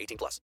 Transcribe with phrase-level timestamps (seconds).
[0.00, 0.40] 18 plus.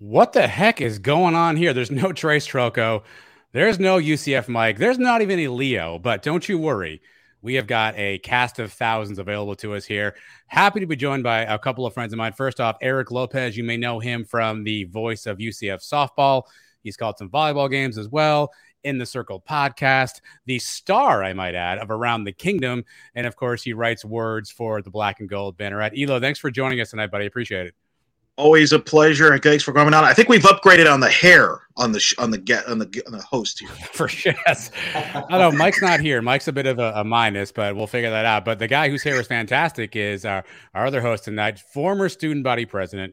[0.00, 1.72] What the heck is going on here?
[1.72, 3.02] There's no Trace Trylko.
[3.52, 4.78] There's no UCF Mike.
[4.78, 7.02] There's not even a Leo, but don't you worry.
[7.42, 10.16] We have got a cast of thousands available to us here.
[10.48, 12.32] Happy to be joined by a couple of friends of mine.
[12.32, 13.56] First off, Eric Lopez.
[13.56, 16.42] You may know him from the voice of UCF softball.
[16.82, 18.52] He's called some volleyball games as well
[18.84, 22.84] in the Circle podcast, the star, I might add, of Around the Kingdom.
[23.14, 26.20] And of course, he writes words for the Black and Gold banner at Elo.
[26.20, 27.26] Thanks for joining us tonight, buddy.
[27.26, 27.74] Appreciate it.
[28.38, 30.04] Always a pleasure, thanks for coming on.
[30.04, 33.02] I think we've upgraded on the hair on the sh- on the get on the
[33.06, 33.68] on the host here.
[33.92, 34.70] For sure, yes.
[34.94, 36.22] I know Mike's not here.
[36.22, 38.44] Mike's a bit of a, a, minus, but we'll figure that out.
[38.44, 42.44] But the guy whose hair is fantastic is our our other host tonight, former student
[42.44, 43.12] body president,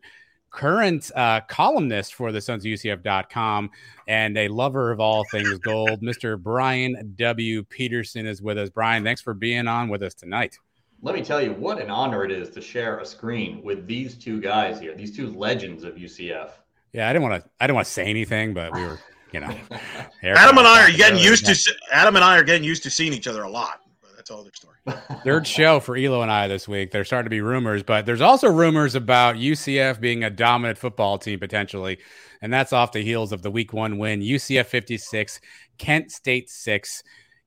[0.51, 3.71] current uh, columnist for the Sons of UCF.com,
[4.07, 6.03] and a lover of all things gold.
[6.03, 6.39] Mr.
[6.39, 7.63] Brian W.
[7.63, 8.69] Peterson is with us.
[8.69, 10.59] Brian, thanks for being on with us tonight
[11.05, 14.15] let me tell you what an honor it is to share a screen with these
[14.15, 16.49] two guys here, these two legends of UCF.
[16.93, 17.49] Yeah, I didn't want to.
[17.61, 18.99] I didn't want to say anything, but we were,
[19.31, 19.55] you know,
[20.23, 21.73] Adam and I are getting used to.
[21.91, 23.81] Adam and I are getting used to seeing each other a lot.
[24.01, 24.77] But That's all their story.
[25.23, 26.89] Third show for Elo and I this week.
[26.89, 31.19] There's starting to be rumors, but there's also rumors about UCF being a dominant football
[31.19, 31.99] team potentially,
[32.41, 34.21] and that's off the heels of the Week One win.
[34.21, 35.39] UCF 56,
[35.77, 37.03] Kent State six.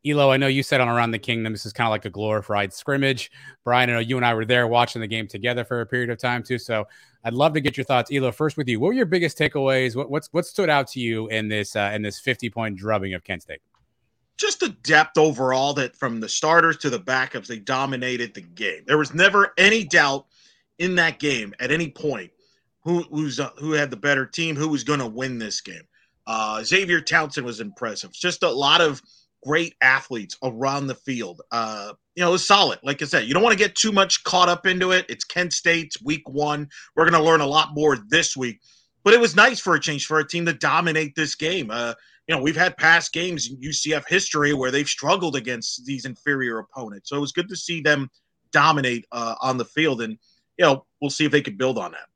[0.07, 2.11] Elo, I know you said on Around the Kingdom, this is kind of like a
[2.11, 3.31] glorified scrimmage.
[3.65, 6.11] Brian, I know you and I were there watching the game together for a period
[6.11, 6.59] of time too.
[6.59, 6.87] So
[7.25, 8.11] I'd love to get your thoughts.
[8.13, 8.79] Elo, first with you.
[8.79, 9.97] What were your biggest takeaways?
[9.97, 13.15] What, what's what stood out to you in this uh, in this 50 point drubbing
[13.15, 13.61] of Kent State?
[14.37, 18.85] Just the depth overall that from the starters to the backups, they dominated the game.
[18.87, 20.27] There was never any doubt
[20.79, 22.31] in that game at any point
[22.83, 25.83] who who's uh, who had the better team, who was going to win this game.
[26.27, 28.13] Uh, Xavier Townsend was impressive.
[28.13, 29.03] Just a lot of
[29.44, 31.41] great athletes around the field.
[31.50, 32.78] Uh, you know, it's solid.
[32.82, 35.06] Like I said, you don't want to get too much caught up into it.
[35.09, 36.69] It's Kent State's week one.
[36.97, 38.60] We're going to learn a lot more this week.
[39.04, 41.71] But it was nice for a change for a team to dominate this game.
[41.71, 41.94] Uh,
[42.26, 46.59] you know, we've had past games in UCF history where they've struggled against these inferior
[46.59, 47.09] opponents.
[47.09, 48.10] So it was good to see them
[48.53, 50.03] dominate uh, on the field.
[50.03, 50.19] And,
[50.59, 52.06] you know, we'll see if they can build on that.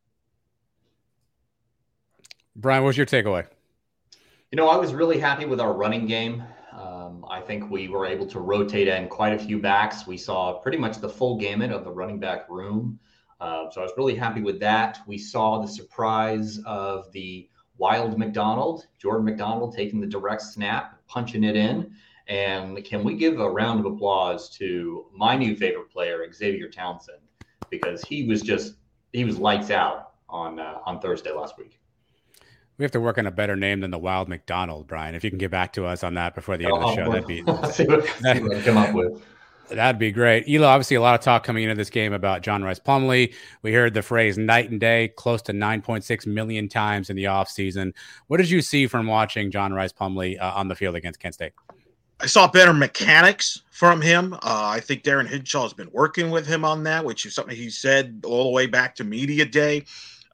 [2.55, 3.47] Brian, what's your takeaway?
[4.51, 6.43] You know, I was really happy with our running game.
[6.73, 10.07] Um, I think we were able to rotate in quite a few backs.
[10.07, 12.99] We saw pretty much the full gamut of the running back room.
[13.41, 15.01] Uh, so I was really happy with that.
[15.07, 21.45] We saw the surprise of the wild McDonald, Jordan McDonald taking the direct snap, punching
[21.45, 21.93] it in.
[22.29, 27.19] And can we give a round of applause to my new favorite player, Xavier Townsend,
[27.69, 28.75] because he was just
[29.13, 31.82] he was lights out on uh, on Thursday last week.
[32.79, 35.15] We have to work on a better name than the Wild McDonald, Brian.
[35.15, 37.13] If you can get back to us on that before the end of the show,
[37.13, 37.39] that'd be
[37.73, 39.23] see what, see what come up with.
[39.69, 40.45] That'd be great.
[40.49, 43.35] Elo, obviously, a lot of talk coming into this game about John Rhys Plumlee.
[43.63, 47.93] We heard the phrase night and day close to 9.6 million times in the offseason.
[48.27, 51.35] What did you see from watching John Rhys Plumlee uh, on the field against Kent
[51.35, 51.53] State?
[52.21, 54.35] I saw better mechanics from him.
[54.35, 57.57] Uh, I think Darin Hinshaw has been working with him on that, which is something
[57.57, 59.85] he said all the way back to media day.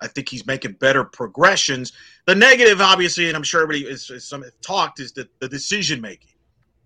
[0.00, 1.92] I think he's making better progressions.
[2.26, 6.00] The negative, obviously, and I'm sure everybody is, is some talked, is the, the decision
[6.00, 6.30] making,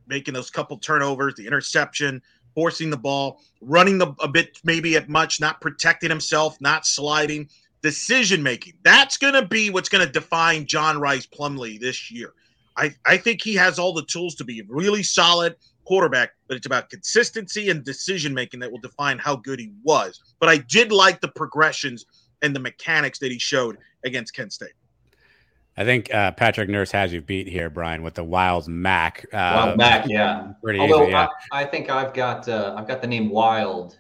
[0.06, 2.22] making those couple turnovers, the interception,
[2.54, 7.48] forcing the ball, running the a bit maybe at much, not protecting himself, not sliding.
[7.82, 8.74] Decision making.
[8.84, 12.32] That's going to be what's going to define John Rhys Plumlee this year.
[12.76, 16.56] I, I think he has all the tools to be a really solid quarterback, but
[16.56, 20.22] it's about consistency and decision making that will define how good he was.
[20.38, 22.06] But I did like the progressions
[22.42, 24.72] and the mechanics that he showed against Kent State.
[25.76, 29.24] I think uh, Patrick Nurse has you beat here, Brian, with the Wild Mac.
[29.32, 30.52] Uh, Wild Mac, yeah.
[30.62, 31.28] Pretty Although easy, yeah.
[31.50, 33.98] I, I think I've got uh, I've got the name Wild.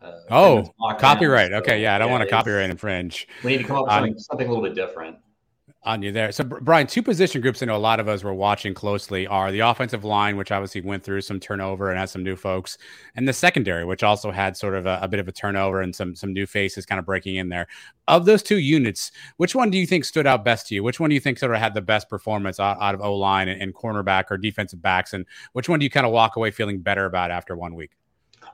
[0.00, 1.50] Uh, oh, copyright.
[1.50, 3.84] down, so, okay, yeah, I don't want to copyright infringe We need to come up
[3.84, 5.16] with Um, something, something a little bit different.
[5.82, 6.30] On you there.
[6.30, 9.50] So, Brian, two position groups I know a lot of us were watching closely are
[9.50, 12.76] the offensive line, which obviously went through some turnover and has some new folks,
[13.16, 15.96] and the secondary, which also had sort of a, a bit of a turnover and
[15.96, 17.66] some some new faces kind of breaking in there.
[18.08, 20.82] Of those two units, which one do you think stood out best to you?
[20.82, 23.14] Which one do you think sort of had the best performance out, out of O
[23.16, 25.24] line and, and cornerback or defensive backs, and
[25.54, 27.92] which one do you kind of walk away feeling better about after one week?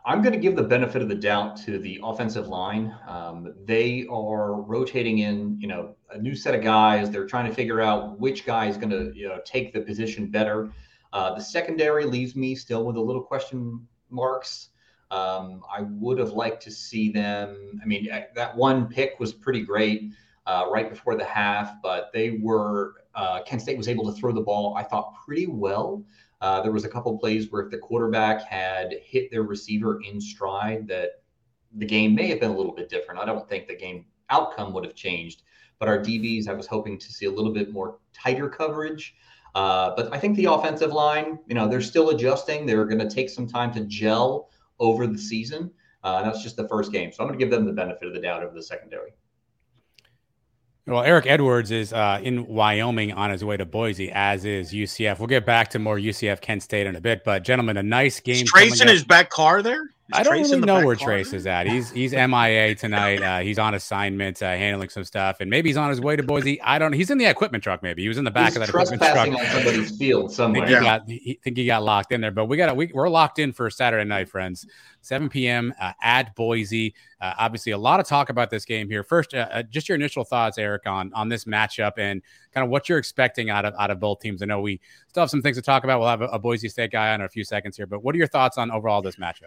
[0.04, 2.94] I'm going to give the benefit of the doubt to the offensive line.
[3.08, 7.10] Um, they are rotating in, you know, a new set of guys.
[7.10, 10.28] They're trying to figure out which guy is going to, you know, take the position
[10.28, 10.70] better.
[11.12, 14.68] Uh, the secondary leaves me still with a little question marks.
[15.10, 17.80] Um, I would have liked to see them.
[17.82, 20.12] I mean, eh, that one pick was pretty great
[20.46, 22.94] uh, right before the half, but they were.
[23.14, 26.04] Uh, Kent State was able to throw the ball, I thought, pretty well.
[26.40, 30.20] Uh, there was a couple plays where if the quarterback had hit their receiver in
[30.20, 31.22] stride, that
[31.76, 33.20] the game may have been a little bit different.
[33.20, 35.42] I don't think the game outcome would have changed,
[35.78, 39.14] but our DBs, I was hoping to see a little bit more tighter coverage.
[39.54, 42.66] Uh, but I think the offensive line, you know, they're still adjusting.
[42.66, 45.70] They're going to take some time to gel over the season.
[46.04, 48.14] Uh, that's just the first game, so I'm going to give them the benefit of
[48.14, 49.14] the doubt over the secondary.
[50.86, 55.18] Well, Eric Edwards is uh, in Wyoming on his way to Boise, as is UCF.
[55.18, 58.20] We'll get back to more UCF Kent State in a bit, but gentlemen, a nice
[58.20, 58.44] game.
[58.44, 59.90] Is Trace in his back car there?
[60.08, 61.66] Is I don't Trace really know where car Trace is at.
[61.66, 63.20] He's he's MIA tonight.
[63.20, 66.22] Uh, he's on assignment, uh, handling some stuff, and maybe he's on his way to
[66.22, 66.62] Boise.
[66.62, 66.92] I don't.
[66.92, 66.96] Know.
[66.96, 67.82] He's in the equipment truck.
[67.82, 69.44] Maybe he was in the back He's of that equipment trespassing truck.
[69.44, 70.60] on somebody's field I somewhere.
[70.66, 70.98] think he Yeah.
[70.98, 73.52] got he, think he got locked in there, but we got we, we're locked in
[73.52, 74.64] for Saturday night, friends.
[75.00, 75.72] 7 p.m.
[75.80, 76.92] Uh, at Boise.
[77.20, 79.02] Uh, obviously, a lot of talk about this game here.
[79.04, 82.22] First, uh, uh, just your initial thoughts, Eric, on on this matchup and
[82.52, 84.40] kind of what you're expecting out of out of both teams.
[84.42, 85.98] I know we still have some things to talk about.
[85.98, 88.14] We'll have a, a Boise State guy on in a few seconds here, but what
[88.14, 89.44] are your thoughts on overall this matchup?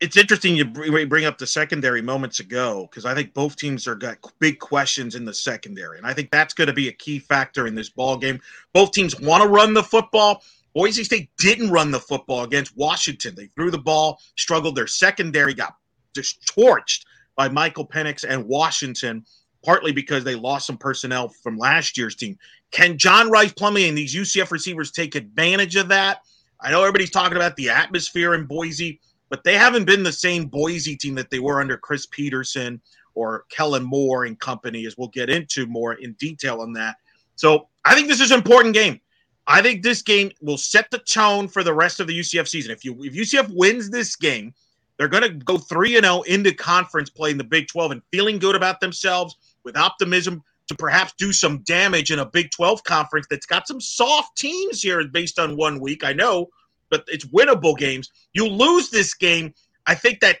[0.00, 3.94] It's interesting you bring up the secondary moments ago because I think both teams are
[3.94, 7.20] got big questions in the secondary, and I think that's going to be a key
[7.20, 8.40] factor in this ball game.
[8.72, 10.42] Both teams want to run the football.
[10.74, 13.34] Boise State didn't run the football against Washington.
[13.36, 14.74] They threw the ball, struggled.
[14.74, 15.76] Their secondary got
[16.16, 17.04] just torched
[17.36, 19.24] by Michael Penix and Washington,
[19.64, 22.36] partly because they lost some personnel from last year's team.
[22.72, 26.22] Can John Rhys Plumlee and these UCF receivers take advantage of that?
[26.60, 29.00] I know everybody's talking about the atmosphere in Boise
[29.32, 32.78] but they haven't been the same Boise team that they were under Chris Petersen
[33.14, 36.96] or Kellen Moore and company, as we'll get into more in detail on that.
[37.36, 39.00] So I think this is an important game.
[39.46, 42.72] I think this game will set the tone for the rest of the UCF season.
[42.72, 44.52] If you if UCF wins this game,
[44.98, 48.02] they're going to go three and zero into conference play in the Big Twelve and
[48.10, 52.84] feeling good about themselves with optimism to perhaps do some damage in a Big Twelve
[52.84, 56.04] conference that's got some soft teams here based on one week.
[56.04, 56.50] I know,
[56.92, 58.12] but it's winnable games.
[58.34, 59.54] You lose this game,
[59.86, 60.36] I think that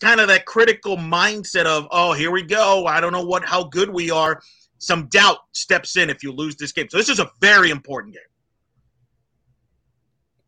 [0.00, 2.86] kind of that critical mindset of, oh, here we go.
[2.86, 4.40] I don't know what how good we are.
[4.78, 6.88] Some doubt steps in if you lose this game.
[6.90, 8.22] So this is a very important game.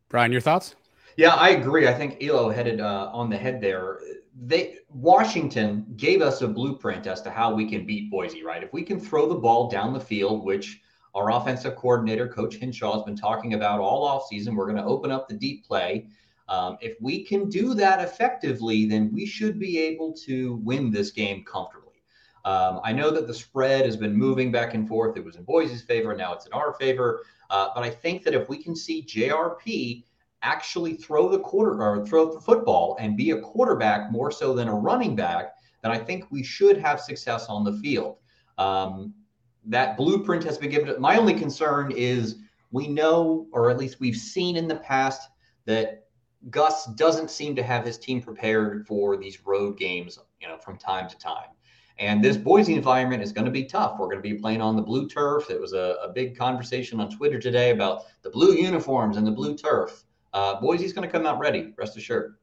[0.09, 0.75] Brian, your thoughts?
[1.17, 1.87] Yeah, I agree.
[1.87, 3.99] I think Elo headed uh, on the head there.
[4.39, 8.43] They Washington gave us a blueprint as to how we can beat Boise.
[8.43, 10.81] Right, if we can throw the ball down the field, which
[11.15, 15.11] our offensive coordinator, Coach Hinshaw, has been talking about all offseason, we're going to open
[15.11, 16.07] up the deep play.
[16.49, 21.11] Um, if we can do that effectively, then we should be able to win this
[21.11, 21.85] game comfortably.
[22.43, 25.17] Um, I know that the spread has been moving back and forth.
[25.17, 27.23] It was in Boise's favor, now it's in our favor.
[27.49, 30.03] Uh, but I think that if we can see JRP
[30.43, 34.67] actually throw the quarter or throw the football and be a quarterback more so than
[34.67, 38.17] a running back, then I think we should have success on the field.
[38.57, 39.13] Um,
[39.67, 40.99] that blueprint has been given.
[40.99, 42.37] My only concern is
[42.71, 45.29] we know, or at least we've seen in the past,
[45.65, 46.07] that
[46.49, 50.77] Gus doesn't seem to have his team prepared for these road games, you know, from
[50.77, 51.49] time to time.
[51.97, 53.97] And this Boise environment is going to be tough.
[53.97, 55.49] We're going to be playing on the blue turf.
[55.49, 59.31] It was a, a big conversation on Twitter today about the blue uniforms and the
[59.31, 60.03] blue turf.
[60.33, 62.35] Uh, Boise's going to come out ready, rest assured.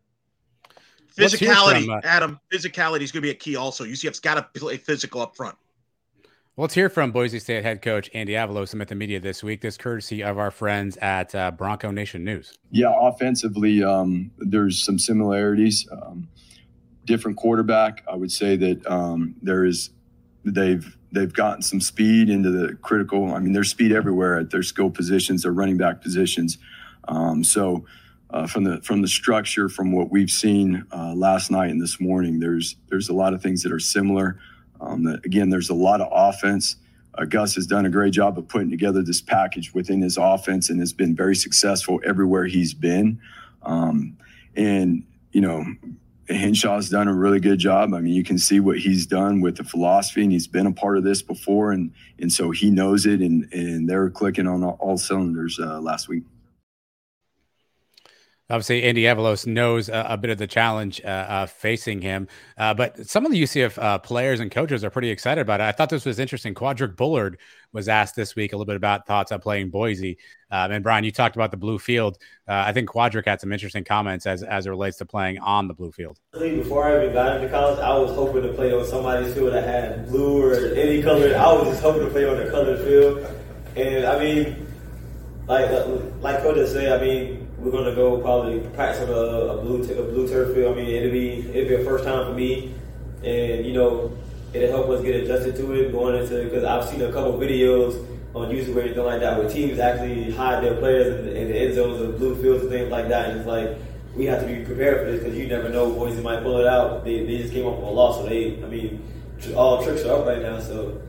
[1.15, 2.41] Physicality, from, uh, Adam.
[2.51, 3.57] Physicality is going to be a key.
[3.57, 5.57] Also, UCF's got to play physical up front.
[6.55, 9.63] Well, let's hear from Boise State head coach Andy Avalos at the media this week.
[9.63, 12.53] This courtesy of our friends at uh, Bronco Nation News.
[12.71, 15.89] Yeah, offensively, um, there's some similarities.
[15.91, 16.29] Um,
[17.07, 18.05] different quarterback.
[18.07, 19.93] I would say that um, there is
[20.45, 23.33] they've they've gotten some speed into the critical.
[23.33, 26.59] I mean, there's speed everywhere at their skill positions, their running back positions.
[27.09, 27.87] Um, so
[28.29, 31.99] uh, from the from the structure, from what we've seen uh, last night and this
[31.99, 34.39] morning, there's there's a lot of things that are similar.
[34.83, 36.77] Um, again, there's a lot of offense.
[37.15, 40.71] Uh, Gus has done a great job of putting together this package within his offense
[40.71, 43.21] and has been very successful everywhere he's been.
[43.63, 44.17] Um,
[44.57, 45.65] and you know,
[46.29, 47.95] Hinshaw's done a really good job.
[47.95, 50.73] I mean, you can see what he's done with the philosophy, and he's been a
[50.73, 54.63] part of this before, and and so he knows it, and and they're clicking on
[54.63, 56.23] all, all cylinders uh, last week.
[58.51, 62.75] Obviously, Andy Avalos knows a, a bit of the challenge uh, uh, facing him, uh,
[62.75, 65.65] but some of the UCF uh, players and coaches are pretty excited about it.
[65.65, 66.53] I thought this was interesting.
[66.53, 67.39] Quadric Bullard
[67.73, 70.19] was asked this week a little bit about thoughts on playing Boise.
[70.51, 72.19] Um, and Brian, you talked about the blue field.
[72.47, 75.69] Uh, I think Quadric had some interesting comments as as it relates to playing on
[75.69, 76.19] the blue field.
[76.33, 79.65] Before I even got into college, I was hoping to play on somebody's field that
[79.65, 81.35] had blue or any color.
[81.35, 83.27] I was just hoping to play on the colored field.
[83.77, 84.67] And I mean,
[85.47, 85.71] like
[86.21, 89.93] like Coach said, I mean, we're gonna go probably practice on a, a blue t-
[89.93, 90.77] a blue turf field.
[90.77, 92.75] I mean, it'll be it'll be a first time for me,
[93.23, 94.17] and you know,
[94.53, 98.05] it'll help us get adjusted to it going into because I've seen a couple videos
[98.35, 101.49] on YouTube or anything like that where teams actually hide their players in the, in
[101.49, 103.79] the end zones of blue fields and things like that, and it's like
[104.17, 106.67] we have to be prepared for this because you never know Boise might pull it
[106.67, 107.05] out.
[107.05, 109.01] They, they just came off a loss, so they I mean,
[109.55, 111.01] all tricks are up right now, so.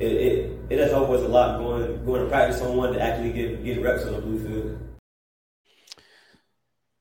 [0.00, 3.30] It, it, it'll help us a lot going going to practice on one to actually
[3.30, 4.91] get get reps on the blue field.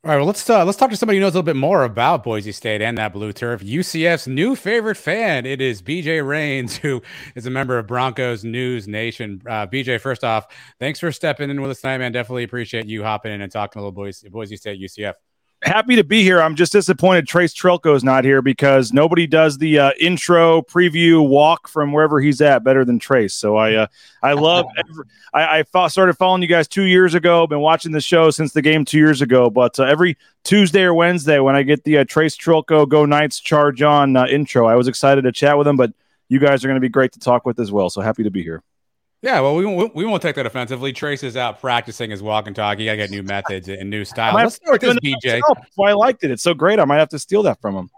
[0.04, 1.84] All right, well let's uh, let's talk to somebody who knows a little bit more
[1.84, 3.62] about Boise State and that blue turf.
[3.62, 5.46] UCF's new favorite fan.
[5.46, 7.04] It is BJ Rains, who
[7.36, 9.44] is a member of Broncos News Nation.
[9.46, 10.48] Uh, BJ, first off,
[10.80, 12.12] thanks for stepping in with us tonight, man.
[12.12, 15.14] Definitely appreciate you hopping in and talking a little Boise, Boise State UCF
[15.64, 16.42] happy to be here.
[16.42, 21.68] I'm just disappointed Trace is not here because nobody does the uh, intro preview walk
[21.68, 23.34] from wherever he's at better than Trace.
[23.34, 23.88] So I uh,
[24.24, 27.46] I love every, I, I started following you guys two years ago.
[27.48, 29.50] Been watching the show since the game two years ago.
[29.50, 33.40] But uh, every Tuesday or Wednesday when I get the uh, Trace Trylko Go Knights
[33.40, 35.78] Charge On uh, intro, I was excited to chat with him.
[35.78, 35.94] But
[36.30, 37.90] you guys are going to be great to talk with as well.
[37.90, 38.64] So happy to be here.
[39.22, 40.92] Yeah, well, we won't, we won't take that offensively.
[40.94, 42.80] Trace is out practicing his walk and talk.
[42.80, 44.34] You got to get new methods and new style.
[44.34, 45.42] Let's start with this, BJ.
[45.76, 46.32] Why I liked it.
[46.32, 46.80] It's so great.
[46.80, 47.90] I might have to steal that from him.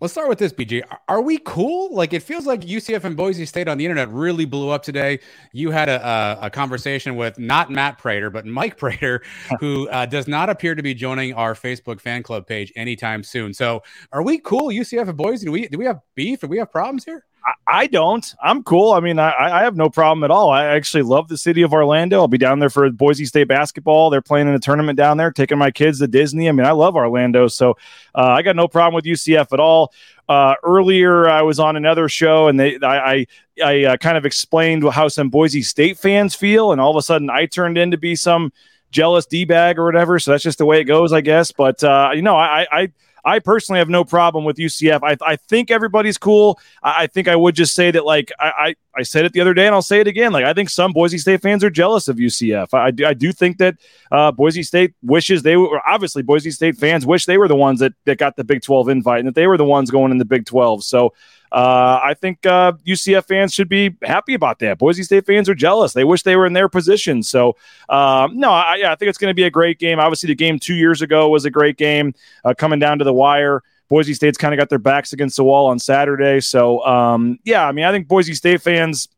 [0.00, 0.84] Let's start with this, BJ.
[1.08, 1.92] Are we cool?
[1.92, 5.18] Like, it feels like UCF and Boise State on the internet really blew up today.
[5.52, 9.22] You had a, a, a conversation with not Matt Prater, but Mike Prater,
[9.58, 13.52] who uh, does not appear to be joining our Facebook fan club page anytime soon.
[13.52, 13.82] So,
[14.12, 15.46] are we cool, UCF and Boise?
[15.46, 16.42] Do we do we have beef?
[16.42, 17.24] Do we have problems here?
[17.66, 18.34] I don't.
[18.42, 18.92] I'm cool.
[18.92, 20.50] I mean, I, I have no problem at all.
[20.50, 22.20] I actually love the city of Orlando.
[22.20, 24.10] I'll be down there for Boise State basketball.
[24.10, 26.48] They're playing in a tournament down there, taking my kids to Disney.
[26.48, 27.48] I mean, I love Orlando.
[27.48, 27.72] So
[28.14, 29.92] uh, I got no problem with UCF at all.
[30.28, 33.26] Uh, earlier, I was on another show, and they I I,
[33.64, 37.02] I uh, kind of explained how some Boise State fans feel, and all of a
[37.02, 38.52] sudden, I turned in to be some
[38.90, 40.18] jealous d bag or whatever.
[40.18, 41.52] So that's just the way it goes, I guess.
[41.52, 42.92] But uh, you know, I I
[43.28, 45.00] I personally have no problem with UCF.
[45.02, 46.58] I, I think everybody's cool.
[46.82, 49.40] I, I think I would just say that, like, I, I, I, said it the
[49.42, 50.32] other day and I'll say it again.
[50.32, 52.72] Like, I think some Boise State fans are jealous of UCF.
[52.72, 53.76] I, I, do, I do think that
[54.10, 57.80] uh, Boise State wishes they were, obviously, Boise State fans wish they were the ones
[57.80, 60.18] that, that got the Big 12 invite and that they were the ones going in
[60.18, 60.82] the Big 12.
[60.82, 61.12] So,
[61.52, 64.78] uh, I think uh, UCF fans should be happy about that.
[64.78, 65.92] Boise State fans are jealous.
[65.92, 67.22] They wish they were in their position.
[67.22, 67.56] So,
[67.88, 69.98] um, no, I, I think it's going to be a great game.
[69.98, 72.14] Obviously, the game two years ago was a great game,
[72.44, 73.62] uh, coming down to the wire.
[73.88, 76.40] Boise State's kind of got their backs against the wall on Saturday.
[76.40, 79.08] So, um, yeah, I mean, I think Boise State fans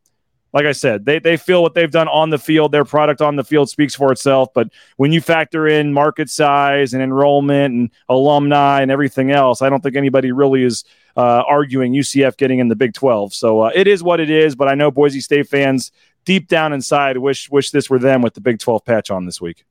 [0.53, 2.71] like I said, they, they feel what they've done on the field.
[2.71, 4.49] Their product on the field speaks for itself.
[4.53, 9.69] But when you factor in market size and enrollment and alumni and everything else, I
[9.69, 10.83] don't think anybody really is
[11.15, 13.33] uh, arguing UCF getting in the Big 12.
[13.33, 14.55] So uh, it is what it is.
[14.55, 15.91] But I know Boise State fans
[16.25, 19.41] deep down inside wish wish this were them with the Big 12 patch on this
[19.41, 19.65] week.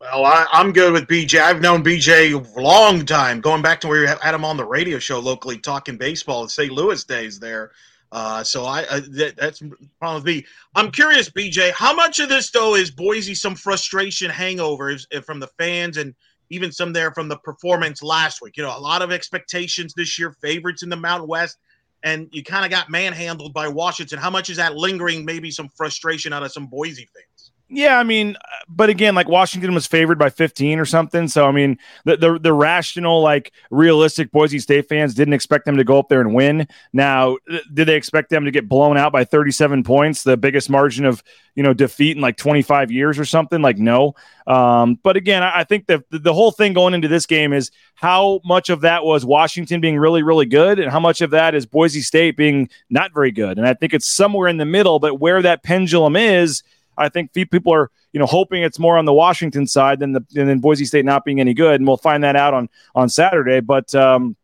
[0.00, 1.40] Well, I, am good with BJ.
[1.40, 4.64] I've known BJ a long time, going back to where you had him on the
[4.64, 6.70] radio show locally talking baseball in St.
[6.70, 7.70] Louis days there.
[8.12, 9.62] Uh, so I, I that, that's
[10.24, 10.44] me.
[10.74, 15.48] I'm curious, BJ, how much of this though is Boise some frustration hangovers from the
[15.58, 16.14] fans and
[16.50, 18.56] even some there from the performance last week?
[18.56, 21.58] You know, a lot of expectations this year, favorites in the Mountain West,
[22.02, 24.18] and you kind of got manhandled by Washington.
[24.18, 25.24] How much is that lingering?
[25.24, 27.33] Maybe some frustration out of some Boise fans.
[27.70, 28.36] Yeah, I mean,
[28.68, 31.28] but again, like Washington was favored by 15 or something.
[31.28, 35.78] So I mean, the, the the, rational, like realistic Boise State fans didn't expect them
[35.78, 36.68] to go up there and win.
[36.92, 37.38] Now,
[37.72, 41.22] did they expect them to get blown out by 37 points, the biggest margin of
[41.54, 43.62] you know defeat in like 25 years or something?
[43.62, 44.14] Like, no.
[44.46, 47.70] Um, but again, I, I think the the whole thing going into this game is
[47.94, 51.54] how much of that was Washington being really, really good, and how much of that
[51.54, 53.56] is Boise State being not very good.
[53.56, 54.98] And I think it's somewhere in the middle.
[54.98, 56.62] But where that pendulum is
[56.96, 60.24] I think people are you know hoping it's more on the Washington side than the
[60.32, 63.60] than Boise State not being any good, and we'll find that out on on Saturday.
[63.60, 64.36] But um,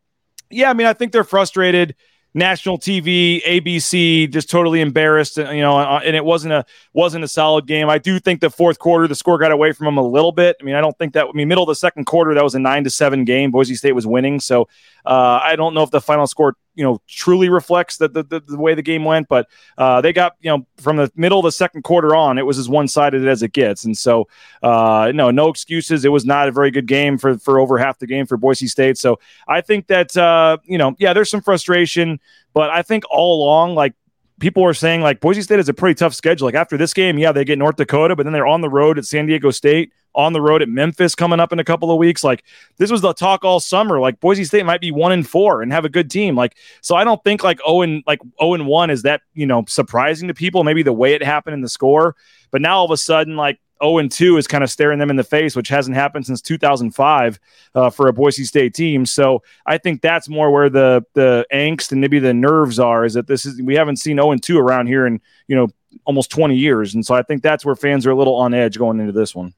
[0.49, 1.95] yeah, I mean, I think they're frustrated
[2.33, 5.37] national TV, ABC, just totally embarrassed.
[5.37, 7.89] You know, uh, and it wasn't a wasn't a solid game.
[7.89, 10.57] I do think the fourth quarter the score got away from them a little bit.
[10.59, 11.27] I mean, I don't think that.
[11.27, 13.51] I mean, middle of the second quarter that was a nine to seven game.
[13.51, 14.67] Boise State was winning, so
[15.05, 18.39] uh, I don't know if the final score you know truly reflects the the, the,
[18.39, 19.47] the way the game went, but
[19.77, 22.57] uh, they got you know from the middle of the second quarter on, it was
[22.57, 24.27] as one sided as it gets, and so
[24.63, 26.05] uh, no no excuses.
[26.05, 28.67] It was not a very good game for for over half the game for Boise
[28.67, 28.97] State.
[28.97, 32.19] So I think that uh, you know yeah, there's some frustration,
[32.53, 33.93] but I think all along like
[34.41, 36.47] people were saying like Boise State has a pretty tough schedule.
[36.47, 38.97] Like after this game, yeah, they get North Dakota, but then they're on the road
[38.97, 41.97] at San Diego State, on the road at Memphis coming up in a couple of
[41.97, 42.23] weeks.
[42.23, 42.43] Like
[42.77, 44.01] this was the talk all summer.
[44.01, 46.35] Like Boise State might be one and four and have a good team.
[46.35, 49.45] Like so, I don't think like oh and like oh and one is that you
[49.45, 50.65] know surprising to people.
[50.65, 52.15] Maybe the way it happened in the score,
[52.49, 55.09] but now all of a sudden like 0 and 2 is kind of staring them
[55.09, 57.39] in the face, which hasn't happened since 2005
[57.75, 59.05] uh, for a Boise State team.
[59.05, 63.05] So I think that's more where the the angst and maybe the nerves are.
[63.05, 65.67] Is that this is we haven't seen 0 and 2 around here in you know
[66.05, 68.77] almost 20 years, and so I think that's where fans are a little on edge
[68.77, 69.53] going into this one.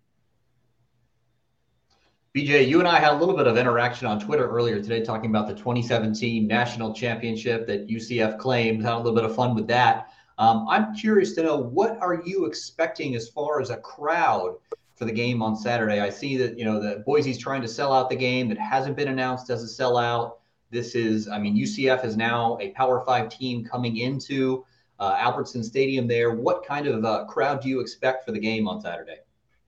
[2.36, 5.30] BJ, you and I had a little bit of interaction on Twitter earlier today talking
[5.30, 8.82] about the 2017 national championship that UCF claimed.
[8.82, 10.10] Had a little bit of fun with that.
[10.38, 14.56] Um, I'm curious to know what are you expecting as far as a crowd
[14.96, 16.00] for the game on Saturday?
[16.00, 18.96] I see that you know that Boise's trying to sell out the game that hasn't
[18.96, 20.38] been announced as a sellout.
[20.72, 24.66] This is, I mean, UCF is now a Power Five team coming into
[25.00, 26.08] uh, Albertson Stadium.
[26.08, 29.18] There, what kind of uh, crowd do you expect for the game on Saturday?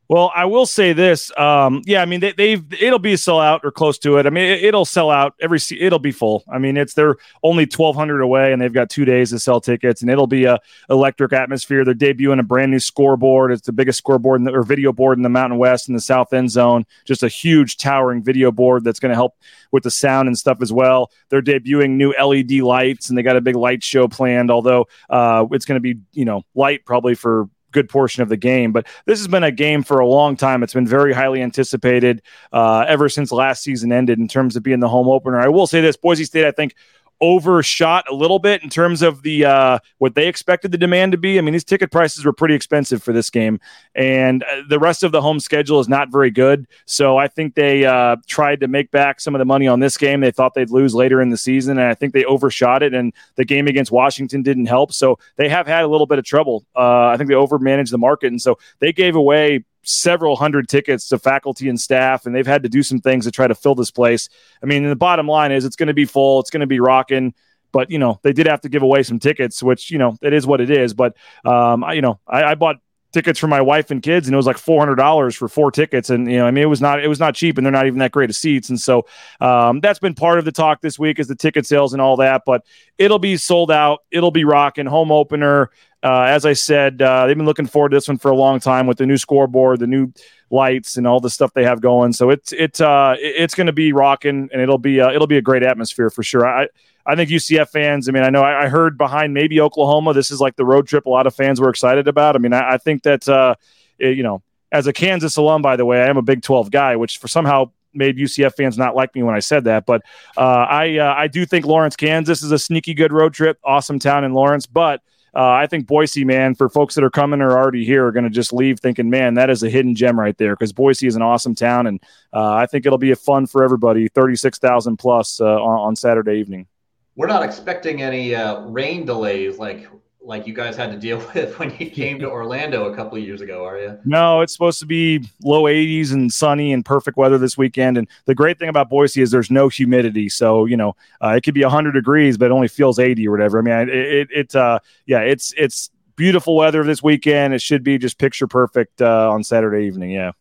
[0.08, 1.36] Well, I will say this.
[1.38, 4.28] Um, yeah, I mean, they, they've it'll be a sellout or close to it.
[4.28, 5.60] I mean, it, will sell out every.
[5.80, 6.44] It'll be full.
[6.48, 9.60] I mean, it's they're only twelve hundred away, and they've got two days to sell
[9.60, 10.60] tickets, and it'll be a
[10.92, 11.84] electric atmosphere.
[11.84, 13.52] They're debuting a brand new scoreboard.
[13.52, 16.34] It's the biggest scoreboard the, or video board in the Mountain West in the South
[16.34, 16.86] End Zone.
[17.06, 19.36] Just a huge towering video board that's going to help
[19.72, 21.12] with the sound and stuff as well.
[21.30, 24.52] They're debuting new LED lights, and they got a big light show planned.
[24.52, 28.38] Although uh, it's going to be you know light probably for good portion of the
[28.38, 28.72] game.
[28.72, 30.64] But this has been a game for a long time.
[30.64, 32.22] It's been very highly anticipated
[32.54, 35.40] uh, ever since last season ended in terms of being the home opener.
[35.40, 36.74] I will say this Boise State, I think,
[37.22, 41.18] overshot a little bit in terms of the uh, what they expected the demand to
[41.18, 41.38] be.
[41.38, 43.60] I mean, these ticket prices were pretty expensive for this game,
[43.94, 46.68] and uh, the rest of the home schedule is not very good.
[46.86, 49.98] So I think they uh, tried to make back some of the money on this
[49.98, 50.22] game.
[50.22, 52.94] They thought they'd lose later in the season, and I think they overshot it.
[52.94, 56.26] And the game against Washington didn't help, so they have had a little bit of
[56.26, 56.66] trouble.
[56.76, 61.08] Uh, I think they overmanaged the market, and so they gave away several hundred tickets
[61.10, 63.76] to faculty and staff, and they've had to do some things to try to fill
[63.76, 64.30] this place.
[64.62, 66.80] I mean, the bottom line is it's going to be full, it's going to be
[66.80, 67.34] rocking.
[67.72, 70.32] But you know they did have to give away some tickets, which you know it
[70.32, 70.94] is what it is.
[70.94, 72.78] But um, I, you know I, I bought
[73.16, 75.72] tickets for my wife and kids, and it was like four hundred dollars for four
[75.72, 76.12] tickets.
[76.12, 77.88] And you know, I mean, it was not it was not cheap, and they're not
[77.88, 78.70] even that great of seats.
[78.70, 79.08] And so
[79.42, 82.18] um, that's been part of the talk this week is the ticket sales and all
[82.18, 82.44] that.
[82.46, 82.64] But
[83.00, 84.04] it'll be sold out.
[84.12, 84.86] It'll be rocking.
[84.86, 85.72] Home opener.
[86.04, 88.60] Uh, as I said, uh, they've been looking forward to this one for a long
[88.60, 90.14] time with the new scoreboard, the new
[90.52, 92.14] lights, and all the stuff they have going.
[92.14, 95.38] So it's it's uh, it's going to be rocking, and it'll be uh, it'll be
[95.38, 96.46] a great atmosphere for sure.
[96.46, 96.68] I
[97.06, 98.10] I think UCF fans.
[98.10, 100.14] I mean, I know I, I, heard behind maybe Oklahoma.
[100.14, 102.36] This is like the road trip a lot of fans were excited about.
[102.36, 103.56] I mean, I, I think that uh,
[104.00, 104.42] it, you know,
[104.72, 107.28] as a Kansas alum, by the way, I am a Big Twelve guy, which for
[107.28, 109.86] somehow made UCF fans not like me when I said that.
[109.86, 110.02] But
[110.38, 113.60] uh, I uh, I do think Lawrence, Kansas is a sneaky good road trip.
[113.64, 115.02] Awesome town in Lawrence, but
[115.36, 118.24] uh, I think Boise, man, for folks that are coming or already here, are going
[118.24, 121.18] to just leave thinking, man, that is a hidden gem right there because Boise is
[121.18, 124.08] an awesome town, and uh, I think it'll be a fun for everybody.
[124.08, 126.68] Thirty-six thousand plus uh, on, on, Saturday evening.
[127.16, 129.88] We're not expecting any uh, rain delays like
[130.26, 133.24] like you guys had to deal with when you came to Orlando a couple of
[133.24, 133.98] years ago, are you?
[134.06, 137.98] No, it's supposed to be low 80s and sunny and perfect weather this weekend.
[137.98, 141.42] And the great thing about Boise is there's no humidity, so you know uh, it
[141.42, 143.60] could be 100 degrees, but it only feels 80 or whatever.
[143.60, 147.54] I mean, it, it, it uh, yeah, it's it's beautiful weather this weekend.
[147.54, 150.12] It should be just picture perfect uh, on Saturday evening.
[150.12, 150.32] Yeah.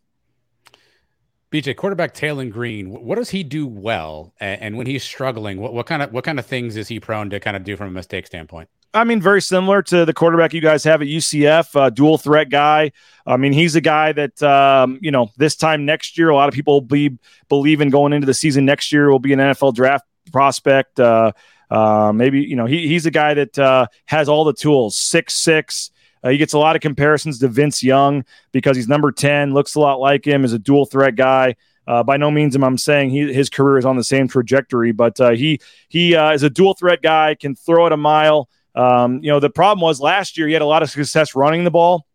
[1.55, 4.35] BJ quarterback Taylen Green, what does he do well?
[4.41, 7.31] And, when he's struggling, what, what kind of what kind of things is he prone
[7.31, 8.69] to kind of do from a mistake standpoint?
[8.93, 12.51] I mean, very similar to the quarterback you guys have at UCF, uh, dual threat
[12.51, 12.91] guy.
[13.25, 16.49] I mean, he's a guy that um, you know this time next year, a lot
[16.49, 17.17] of people be
[17.49, 20.99] believe in going into the season next year will be an NFL draft prospect.
[20.99, 21.31] Uh,
[21.71, 24.97] uh, maybe you know he, he's a guy that uh, has all the tools.
[24.97, 25.93] Six six.
[26.25, 29.75] Uh, he gets a lot of comparisons to Vince Young because he's number ten, looks
[29.75, 31.55] a lot like him, is a dual threat guy.
[31.87, 34.93] Uh, by no means am I saying he, his career is on the same trajectory,
[34.93, 35.61] but uh, he
[35.91, 38.49] he uh, is a dual threat guy, can throw it a mile.
[38.75, 41.63] Um, you know, the problem was last year he had a lot of success running
[41.63, 42.07] the ball.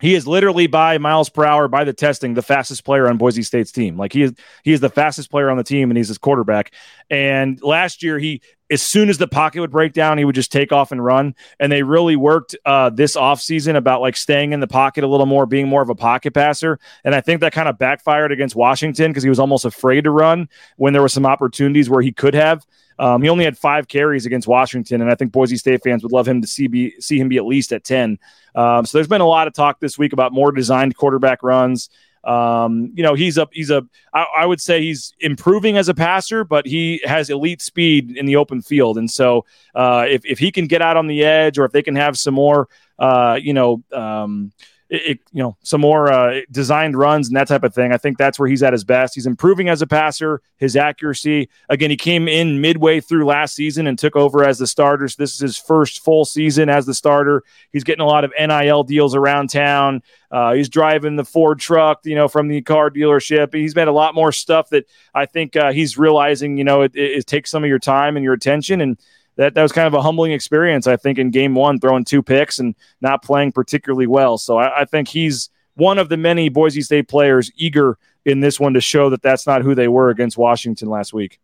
[0.00, 3.42] he is literally by miles per hour by the testing the fastest player on Boise
[3.42, 3.96] State's team.
[3.96, 6.72] Like he is he is the fastest player on the team and he's his quarterback.
[7.10, 10.50] And last year he as soon as the pocket would break down, he would just
[10.50, 11.34] take off and run.
[11.60, 15.26] And they really worked uh, this offseason about like staying in the pocket a little
[15.26, 16.78] more, being more of a pocket passer.
[17.04, 20.10] And I think that kind of backfired against Washington because he was almost afraid to
[20.10, 22.66] run when there were some opportunities where he could have.
[22.98, 26.12] Um, he only had five carries against Washington, and I think Boise State fans would
[26.12, 28.18] love him to see be, see him be at least at ten.
[28.54, 31.90] Um, so there's been a lot of talk this week about more designed quarterback runs.
[32.26, 33.82] Um, you know, he's a he's a
[34.12, 38.26] I, I would say he's improving as a passer, but he has elite speed in
[38.26, 41.58] the open field, and so uh, if if he can get out on the edge,
[41.58, 43.82] or if they can have some more, uh, you know.
[43.92, 44.52] Um,
[44.94, 47.92] it, you know some more uh, designed runs and that type of thing.
[47.92, 49.14] I think that's where he's at his best.
[49.14, 51.48] He's improving as a passer, his accuracy.
[51.68, 55.08] Again, he came in midway through last season and took over as the starter.
[55.08, 57.42] So this is his first full season as the starter.
[57.72, 60.02] He's getting a lot of NIL deals around town.
[60.30, 63.54] Uh, he's driving the Ford truck, you know, from the car dealership.
[63.54, 66.94] He's made a lot more stuff that I think uh, he's realizing, you know, it,
[66.94, 68.98] it, it takes some of your time and your attention and
[69.36, 70.86] that that was kind of a humbling experience.
[70.86, 74.38] I think in game one, throwing two picks and not playing particularly well.
[74.38, 78.58] So I, I think he's one of the many Boise State players eager in this
[78.58, 81.40] one to show that that's not who they were against Washington last week.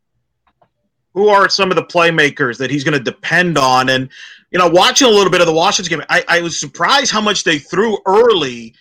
[1.15, 3.89] Who are some of the playmakers that he's going to depend on?
[3.89, 4.09] And
[4.51, 7.21] you know, watching a little bit of the Washington game, I, I was surprised how
[7.21, 8.75] much they threw early.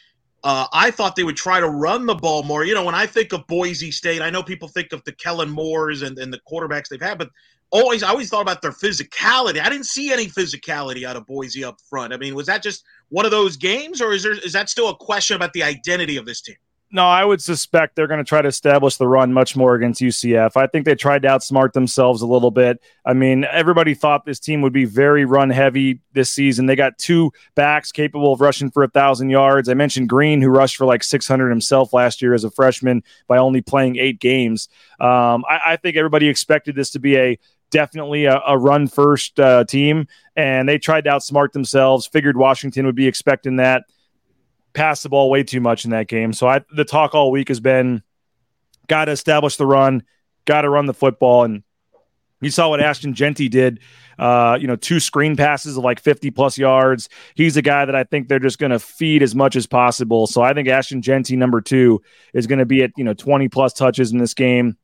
[0.44, 2.64] Uh, I thought they would try to run the ball more.
[2.64, 5.50] You know, when I think of Boise State, I know people think of the Kellen
[5.50, 7.30] Moores and, and the quarterbacks they've had, but
[7.72, 9.62] always I always thought about their physicality.
[9.62, 12.14] I didn't see any physicality out of Boise up front.
[12.14, 14.90] I mean, was that just one of those games, or is there is that still
[14.90, 16.56] a question about the identity of this team?
[16.92, 20.02] No, I would suspect they're going to try to establish the run much more against
[20.02, 20.58] UCF.
[20.58, 22.82] I think they tried to outsmart themselves a little bit.
[23.06, 26.66] I mean, everybody thought this team would be very run heavy this season.
[26.66, 29.70] They got two backs capable of rushing for a thousand yards.
[29.70, 33.38] I mentioned Green, who rushed for like 600 himself last year as a freshman by
[33.38, 34.68] only playing eight games.
[35.00, 39.40] Um, I, I think everybody expected this to be a definitely a, a run first
[39.40, 42.08] uh, team, and they tried to outsmart themselves.
[42.08, 43.84] Figured Washington would be expecting that.
[44.74, 46.34] Passed the ball way too much in that game.
[46.34, 48.04] So I, the talk all week has been
[48.88, 50.04] got to establish the run,
[50.46, 51.64] got to run the football, and
[52.42, 53.80] you saw what Ashton Jeanty did.
[54.18, 57.08] Uh, you know, two screen passes of like 50 plus yards.
[57.36, 60.28] He's a guy that I think they're just going to feed as much as possible.
[60.28, 62.02] So I think Ashton Jeanty, number two,
[62.34, 64.78] is going to be at, you know, 20 plus touches in this game.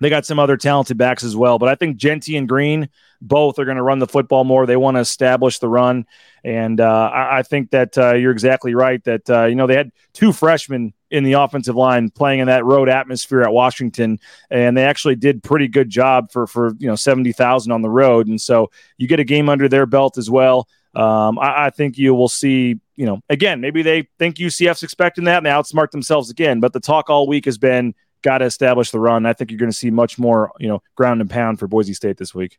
[0.00, 2.88] They got some other talented backs as well, but I think Jeanty and Green
[3.20, 4.64] both are going to run the football more.
[4.64, 6.06] They want to establish the run,
[6.44, 9.02] and uh, I, I, think that uh, you're exactly right.
[9.04, 12.64] That uh, you know they had two freshmen in the offensive line playing in that
[12.64, 16.96] road atmosphere at Washington, and they actually did pretty good job for for you know
[16.96, 20.30] seventy thousand on the road, and so you get a game under their belt as
[20.30, 20.68] well.
[20.94, 25.22] Um, I, I think you will see you know, again, maybe they think UCF's expecting
[25.24, 26.58] that and they outsmart themselves again.
[26.58, 29.26] But the talk all week has been got to establish the run.
[29.26, 31.94] I think you're going to see much more, you know, ground and pound for Boise
[31.94, 32.58] State this week.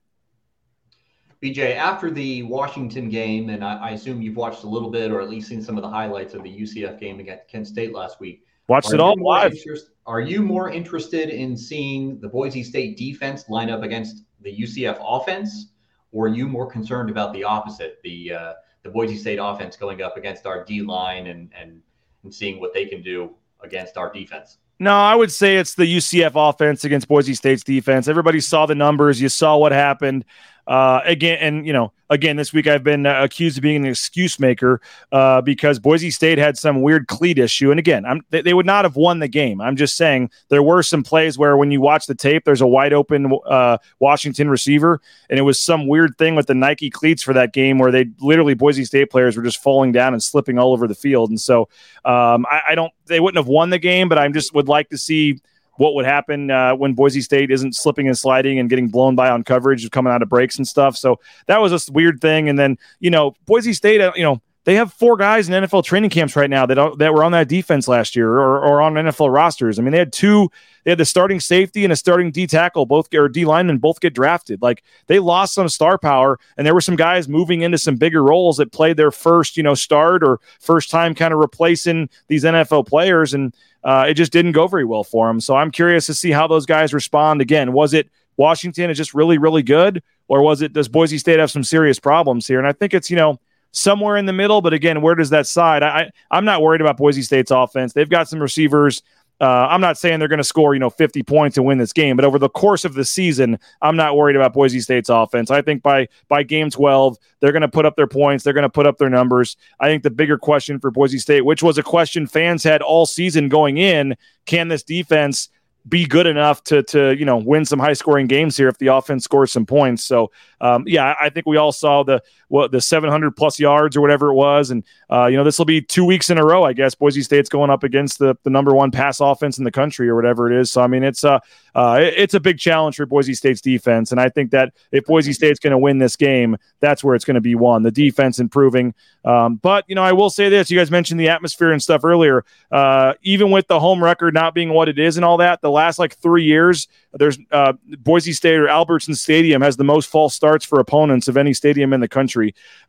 [1.41, 5.21] BJ, after the Washington game, and I, I, assume you've watched a little bit or
[5.21, 8.19] at least seen some of the highlights of the UCF game against Kent State last
[8.19, 8.43] week.
[8.67, 9.53] Watched it all live.
[9.53, 14.55] Interest, are you more interested in seeing the Boise State defense line up against the
[14.55, 15.71] UCF offense,
[16.11, 20.01] or are you more concerned about the opposite, the uh, the Boise State offense going
[20.01, 21.81] up against our D line and and
[22.23, 24.57] and seeing what they can do against our defense?
[24.79, 28.07] No, I would say it's the UCF offense against Boise State's defense.
[28.07, 29.21] Everybody saw the numbers.
[29.21, 30.23] You saw what happened.
[30.69, 33.89] Uh, again, and you know, again, this week I've been uh, accused of being an
[33.89, 34.79] excuse maker
[35.11, 37.71] uh, because Boise State had some weird cleat issue.
[37.71, 39.61] And again, they, they, would not have won the game.
[39.61, 42.67] I'm just saying there were some plays where when you watch the tape, there's a
[42.67, 45.01] wide open uh, Washington receiver,
[45.31, 48.05] and it was some weird thing with the Nike cleats for that game where they
[48.19, 51.31] literally Boise State players were just falling down and slipping all over the field.
[51.31, 51.61] And so
[52.05, 54.89] um, I, I don't, they wouldn't have won the game, but I just would like
[54.89, 55.39] to see
[55.79, 59.29] what would happen uh, when Boise State isn't slipping and sliding and getting blown by
[59.29, 60.97] on coverage, coming out of breaks and stuff.
[60.97, 62.49] So that was a weird thing.
[62.49, 65.83] And then you know Boise State, uh, you know they have four guys in NFL
[65.83, 68.93] training camps right now that that were on that defense last year or, or on
[68.93, 69.79] NFL rosters.
[69.79, 70.51] I mean, they had two.
[70.83, 73.99] They had the starting safety and a starting D tackle, both or D lineman, both
[73.99, 74.61] get drafted.
[74.61, 78.23] Like they lost some star power, and there were some guys moving into some bigger
[78.23, 82.43] roles that played their first, you know, start or first time kind of replacing these
[82.43, 85.41] NFL players, and uh, it just didn't go very well for them.
[85.41, 87.41] So I'm curious to see how those guys respond.
[87.41, 91.39] Again, was it Washington is just really, really good, or was it does Boise State
[91.39, 92.59] have some serious problems here?
[92.59, 93.39] And I think it's you know
[93.71, 94.61] somewhere in the middle.
[94.61, 95.83] But again, where does that side?
[95.83, 97.93] I, I'm not worried about Boise State's offense.
[97.93, 99.01] They've got some receivers
[99.41, 101.93] Uh, I'm not saying they're going to score, you know, 50 points and win this
[101.93, 105.49] game, but over the course of the season, I'm not worried about Boise State's offense.
[105.49, 108.63] I think by by game 12, they're going to put up their points, they're going
[108.63, 109.55] to put up their numbers.
[109.79, 113.05] I think the bigger question for Boise State, which was a question fans had all
[113.05, 115.47] season going in, can this defense
[115.87, 118.87] be good enough to to you know win some high scoring games here if the
[118.87, 120.03] offense scores some points.
[120.03, 124.01] So um, yeah, I think we all saw the what the 700 plus yards or
[124.01, 126.63] whatever it was, and uh, you know this will be two weeks in a row.
[126.63, 129.71] I guess Boise State's going up against the the number one pass offense in the
[129.71, 130.71] country or whatever it is.
[130.71, 131.39] So I mean it's uh,
[131.73, 135.33] uh it's a big challenge for Boise State's defense, and I think that if Boise
[135.33, 137.83] State's going to win this game, that's where it's going to be won.
[137.83, 141.29] The defense improving, um, but you know I will say this: you guys mentioned the
[141.29, 142.43] atmosphere and stuff earlier.
[142.71, 145.71] Uh, even with the home record not being what it is and all that, the
[145.71, 150.35] last like three years, there's uh, Boise State or Albertson Stadium has the most false
[150.35, 152.38] starts for opponents of any stadium in the country.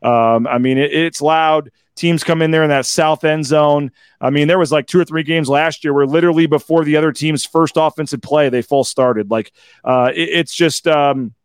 [0.01, 1.71] Um, I mean, it, it's loud.
[1.95, 3.91] Teams come in there in that south end zone.
[4.19, 6.97] I mean, there was like two or three games last year where literally before the
[6.97, 9.29] other team's first offensive play, they full started.
[9.29, 9.51] Like,
[9.83, 10.87] uh, it, it's just.
[10.87, 11.35] Um,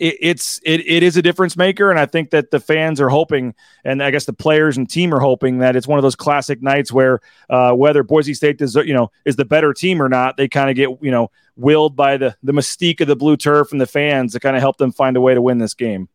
[0.00, 3.10] it, it's it, it is a difference maker, and I think that the fans are
[3.10, 6.16] hoping, and I guess the players and team are hoping that it's one of those
[6.16, 7.20] classic nights where
[7.50, 10.70] uh, whether Boise State does you know is the better team or not, they kind
[10.70, 13.86] of get you know willed by the the mystique of the blue turf and the
[13.86, 16.08] fans to kind of help them find a way to win this game.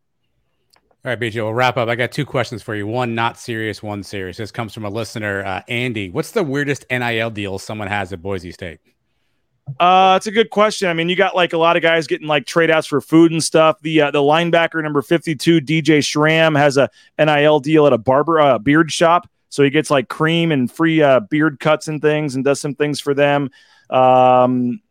[1.05, 1.87] All right, BJ, we'll wrap up.
[1.87, 2.87] I got two questions for you.
[2.87, 4.37] One not serious, one serious.
[4.37, 6.09] This comes from a listener, uh, Andy.
[6.09, 8.79] What's the weirdest NIL deal someone has at Boise State?
[9.79, 10.89] Uh, it's a good question.
[10.89, 13.31] I mean, you got like a lot of guys getting like trade outs for food
[13.31, 13.79] and stuff.
[13.81, 16.89] The uh, the linebacker number 52, DJ Schramm, has a
[17.19, 19.29] NIL deal at a barber uh, beard shop.
[19.49, 22.73] So he gets like cream and free uh, beard cuts and things and does some
[22.73, 23.51] things for them.
[23.91, 24.81] Um,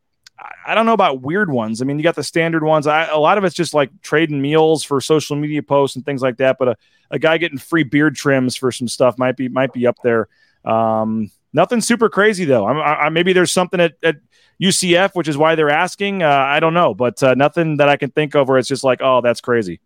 [0.66, 1.80] I don't know about weird ones.
[1.80, 2.86] I mean, you got the standard ones.
[2.86, 6.22] I, a lot of it's just like trading meals for social media posts and things
[6.22, 6.56] like that.
[6.58, 6.76] But a,
[7.10, 10.28] a guy getting free beard trims for some stuff might be might be up there.
[10.64, 12.66] Um, nothing super crazy though.
[12.66, 14.16] I, I, maybe there's something at, at
[14.60, 16.22] UCF, which is why they're asking.
[16.22, 18.84] Uh, I don't know, but uh, nothing that I can think of where it's just
[18.84, 19.80] like, oh, that's crazy.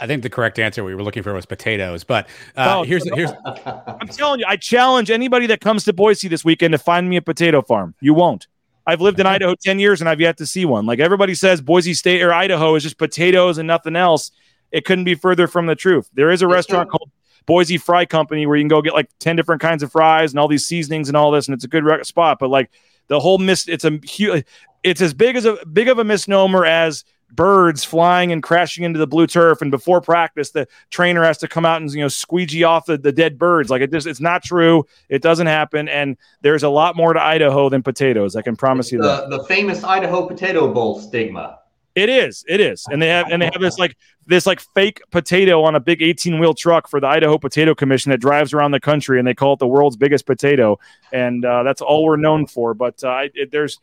[0.00, 2.26] I think the correct answer we were looking for was potatoes, but
[2.56, 3.30] uh, oh, here's here's.
[3.44, 7.16] I'm telling you, I challenge anybody that comes to Boise this weekend to find me
[7.16, 7.94] a potato farm.
[8.00, 8.48] You won't.
[8.86, 10.86] I've lived in Idaho 10 years and I've yet to see one.
[10.86, 14.30] Like everybody says, Boise State or Idaho is just potatoes and nothing else.
[14.70, 16.08] It couldn't be further from the truth.
[16.14, 17.10] There is a restaurant called
[17.46, 20.40] Boise Fry Company where you can go get like 10 different kinds of fries and
[20.40, 22.38] all these seasonings and all this, and it's a good spot.
[22.38, 22.70] But like
[23.08, 24.44] the whole miss, it's a huge,
[24.82, 28.98] it's as big as a big of a misnomer as birds flying and crashing into
[28.98, 29.62] the blue turf.
[29.62, 32.98] And before practice the trainer has to come out and you know squeegee off the,
[32.98, 33.70] the dead birds.
[33.70, 34.86] Like it just it's not true.
[35.08, 35.88] It doesn't happen.
[35.88, 38.36] And there's a lot more to idaho than potatoes.
[38.36, 39.30] I can promise it's you the, that.
[39.30, 41.58] the famous idaho potato bowl stigma.
[41.94, 42.44] It is.
[42.48, 42.86] It is.
[42.90, 46.00] And they have and they have this like this like fake potato on a big
[46.00, 49.34] 18 wheel truck for the idaho potato commission that drives around the country and they
[49.34, 50.78] call it the world's biggest potato.
[51.12, 52.72] And uh, that's all we're known for.
[52.72, 53.78] But uh, it, there's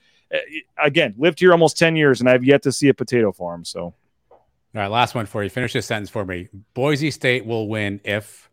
[0.77, 3.65] again, lived here almost 10 years and I've yet to see a potato farm.
[3.65, 3.95] So, all
[4.73, 5.49] right, last one for you.
[5.49, 6.49] Finish this sentence for me.
[6.73, 8.49] Boise State will win if.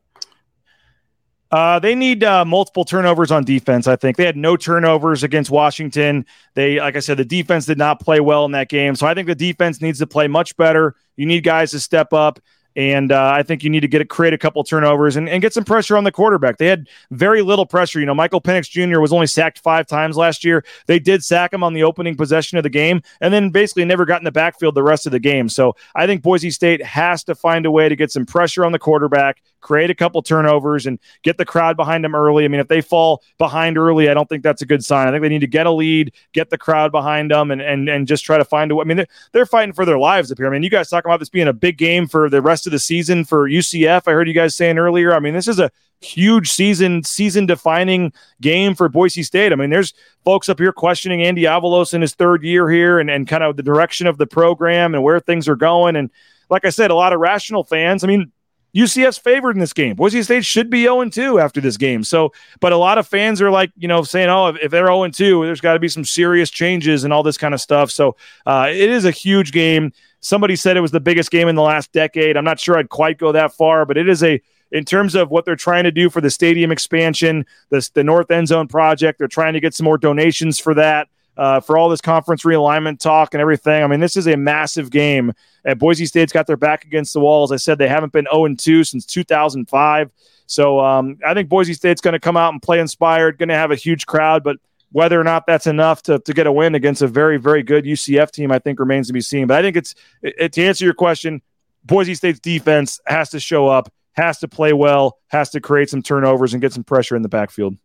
[1.51, 3.87] Uh, they need uh, multiple turnovers on defense.
[3.87, 6.27] I think they had no turnovers against Washington.
[6.55, 8.97] They, like I said, the defense did not play well in that game.
[8.97, 10.97] So I think the defense needs to play much better.
[11.15, 12.41] You need guys to step up.
[12.77, 15.41] And uh, I think you need to get a, create a couple turnovers and, and
[15.41, 16.59] get some pressure on the quarterback.
[16.59, 17.99] They had very little pressure.
[17.99, 19.01] You know, Michael Penix Jr.
[19.01, 20.65] was only sacked five times last year.
[20.87, 24.05] They did sack him on the opening possession of the game and then basically never
[24.05, 25.49] got in the backfield the rest of the game.
[25.49, 28.73] So I think Boise State has to find a way to get some pressure on
[28.73, 32.45] the quarterback, create a couple turnovers, and get the crowd behind them early.
[32.45, 35.09] I mean, if they fall behind early, I don't think that's a good sign.
[35.09, 37.89] I think they need to get a lead, get the crowd behind them, and and,
[37.89, 38.83] and just try to find a way.
[38.83, 40.47] I mean, they're, they're fighting for their lives up here.
[40.47, 42.71] I mean, you guys talking about this being a big game for the rest of
[42.73, 44.03] the season for UCF.
[44.07, 45.13] I heard you guys saying earlier.
[45.13, 49.53] I mean, this is a huge season season defining game for Boise State.
[49.53, 53.11] I mean, there's folks up here questioning Andy Avalos in his third year here and,
[53.11, 55.97] and kind of the direction of the program and where things are going.
[55.97, 56.11] And
[56.51, 58.05] like I said, a lot of rational fans.
[58.05, 58.31] I mean,
[58.77, 59.97] UCF's favored in this game.
[59.97, 62.05] Boise State should be 0 2 after this game.
[62.05, 64.87] So, but a lot of fans are like, you know, saying, oh, if, if they're
[64.87, 67.91] 0 2, there's got to be some serious changes and all this kind of stuff.
[67.91, 69.93] So, uh, it is a huge game.
[70.21, 72.37] Somebody said it was the biggest game in the last decade.
[72.37, 75.31] I'm not sure I'd quite go that far, but it is a in terms of
[75.31, 79.19] what they're trying to do for the stadium expansion, the, the North End Zone project.
[79.19, 81.09] They're trying to get some more donations for that.
[81.37, 83.85] Uh, for all this conference realignment talk and everything.
[83.85, 85.35] I mean, this is a massive game.
[85.67, 87.45] And Boise State's got their back against the wall.
[87.45, 90.11] As I said, they haven't been 0 2 since 2005.
[90.47, 93.55] So um, I think Boise State's going to come out and play inspired, going to
[93.55, 94.57] have a huge crowd, but
[94.93, 97.85] whether or not that's enough to, to get a win against a very, very good
[97.85, 99.47] UCF team, I think remains to be seen.
[99.47, 101.43] But I think it's it, to answer your question,
[101.85, 106.03] Boise State's defense has to show up, has to play well, has to create some
[106.03, 107.77] turnovers and get some pressure in the backfield.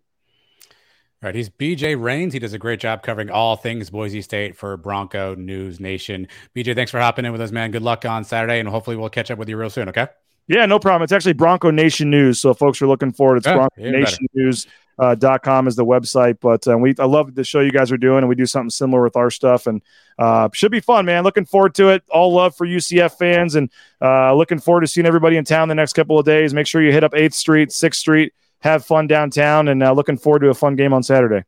[1.22, 1.36] Right.
[1.36, 2.34] He's BJ Rains.
[2.34, 6.28] He does a great job covering all things Boise State for Bronco News Nation.
[6.56, 7.70] BJ, thanks for hopping in with us, man.
[7.70, 9.88] Good luck on Saturday, and hopefully we'll catch up with you real soon.
[9.90, 10.08] Okay.
[10.48, 11.04] Yeah, no problem.
[11.04, 12.40] It's actually Bronco Nation News.
[12.40, 13.38] So folks are looking forward.
[13.38, 14.68] It's Yeah, Bronco Nation News.
[15.00, 17.92] Uh, dot com is the website, but uh, we I love the show you guys
[17.92, 19.82] are doing, and we do something similar with our stuff, and
[20.20, 21.24] uh, should be fun, man.
[21.24, 22.04] Looking forward to it.
[22.10, 25.76] All love for UCF fans, and uh, looking forward to seeing everybody in town the
[25.76, 26.54] next couple of days.
[26.54, 30.18] Make sure you hit up Eighth Street, Sixth Street, have fun downtown, and uh, looking
[30.18, 31.44] forward to a fun game on Saturday.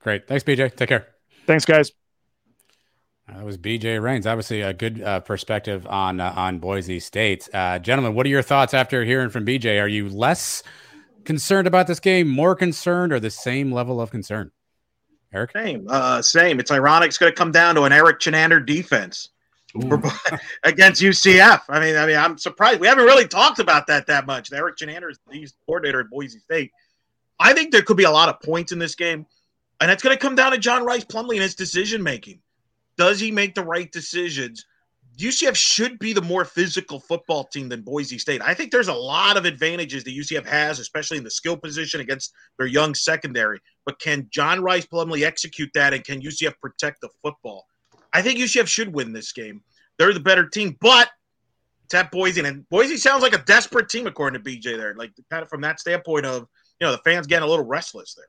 [0.00, 0.28] Great.
[0.28, 0.74] Thanks, BJ.
[0.74, 1.06] Take care.
[1.46, 1.92] Thanks, guys.
[3.28, 4.26] That was BJ Rains.
[4.26, 7.48] Obviously, a good uh, perspective on uh, on Boise State.
[7.52, 9.80] Uh, gentlemen, what are your thoughts after hearing from BJ?
[9.82, 10.62] Are you less
[11.24, 14.50] concerned about this game, more concerned, or the same level of concern?
[15.30, 16.58] Eric, Same, uh, same.
[16.58, 17.08] It's ironic.
[17.08, 19.37] It's going to come down to an Eric Chinander defense for-
[20.64, 21.62] against UCF.
[21.68, 24.52] I mean, I mean, I'm surprised we haven't really talked about that that much.
[24.52, 26.72] Eric Chinander is the coordinator at Boise State.
[27.38, 29.26] I think there could be a lot of points in this game,
[29.80, 32.40] and it's going to come down to John Rhys Plumlee and his decision making.
[32.96, 34.64] Does he make the right decisions?
[35.18, 38.40] UCF should be the more physical football team than Boise State.
[38.40, 42.00] I think there's a lot of advantages that UCF has, especially in the skill position
[42.00, 43.58] against their young secondary.
[43.84, 47.66] But can John Rhys Plumlee execute that, and can UCF protect the football?
[48.12, 49.62] I think UCF should win this game.
[49.98, 51.10] They're the better team, but
[51.84, 54.76] it's at Boise, and Boise sounds like a desperate team according to BJ.
[54.76, 56.46] There, like kind of from that standpoint of
[56.80, 58.26] you know the fans getting a little restless there.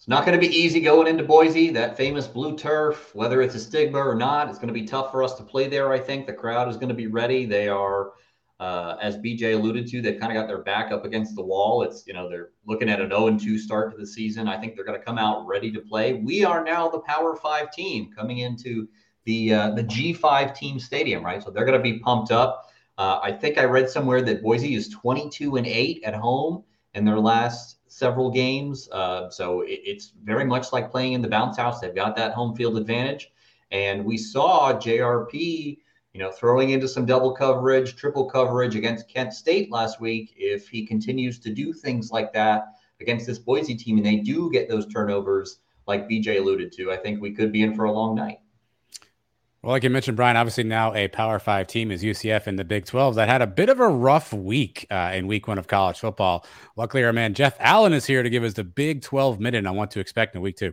[0.00, 3.54] It's not going to be easy going into Boise, that famous blue turf, whether it's
[3.54, 4.48] a stigma or not.
[4.48, 6.26] It's going to be tough for us to play there, I think.
[6.26, 7.44] The crowd is going to be ready.
[7.44, 8.12] They are,
[8.60, 11.82] uh, as BJ alluded to, they've kind of got their back up against the wall.
[11.82, 14.48] It's, you know, they're looking at an 0 2 start to the season.
[14.48, 16.14] I think they're going to come out ready to play.
[16.14, 18.88] We are now the Power Five team coming into
[19.24, 21.42] the uh, the G5 team stadium, right?
[21.42, 22.70] So they're going to be pumped up.
[22.98, 27.04] Uh, I think I read somewhere that Boise is 22 and 8 at home in
[27.04, 28.88] their last several games.
[28.90, 31.80] Uh, so it, it's very much like playing in the bounce house.
[31.80, 33.30] They've got that home field advantage.
[33.70, 35.78] And we saw JRP,
[36.12, 40.34] you know, throwing into some double coverage, triple coverage against Kent State last week.
[40.36, 44.50] If he continues to do things like that against this Boise team and they do
[44.50, 47.92] get those turnovers, like BJ alluded to, I think we could be in for a
[47.92, 48.40] long night.
[49.62, 52.64] Well, like you mentioned, Brian, obviously now a Power Five team is UCF in the
[52.64, 55.66] Big 12 that had a bit of a rough week uh, in week one of
[55.66, 56.46] college football.
[56.76, 59.76] Luckily, our man Jeff Allen is here to give us the Big 12 minute on
[59.76, 60.72] what to expect in week two.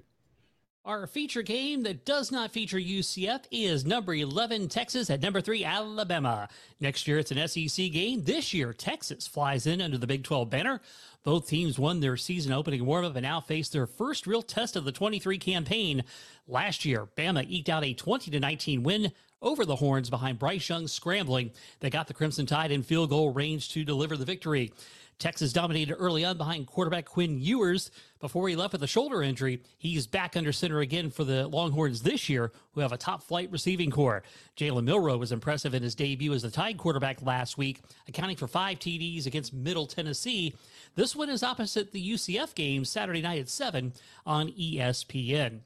[0.88, 5.66] Our feature game that does not feature UCF is number 11 Texas at number 3
[5.66, 6.48] Alabama.
[6.80, 8.24] Next year it's an SEC game.
[8.24, 10.80] This year Texas flies in under the Big 12 banner.
[11.26, 14.86] Both teams won their season opening warm-up and now face their first real test of
[14.86, 16.06] the 23 campaign.
[16.48, 20.70] Last year, Bama eked out a 20 to 19 win over the Horns behind Bryce
[20.70, 21.52] Young scrambling.
[21.82, 24.72] They got the Crimson Tide in field goal range to deliver the victory.
[25.20, 29.62] Texas dominated early on behind quarterback Quinn Ewers before he left with a shoulder injury.
[29.78, 33.52] He's back under center again for the Longhorns this year, who have a top flight
[33.52, 34.24] receiving core.
[34.56, 38.48] Jalen Milroe was impressive in his debut as the Tide quarterback last week, accounting for
[38.48, 40.56] five TDs against Middle Tennessee.
[40.96, 43.94] This one is opposite the UCF game Saturday night at 7
[44.26, 45.62] on ESPN.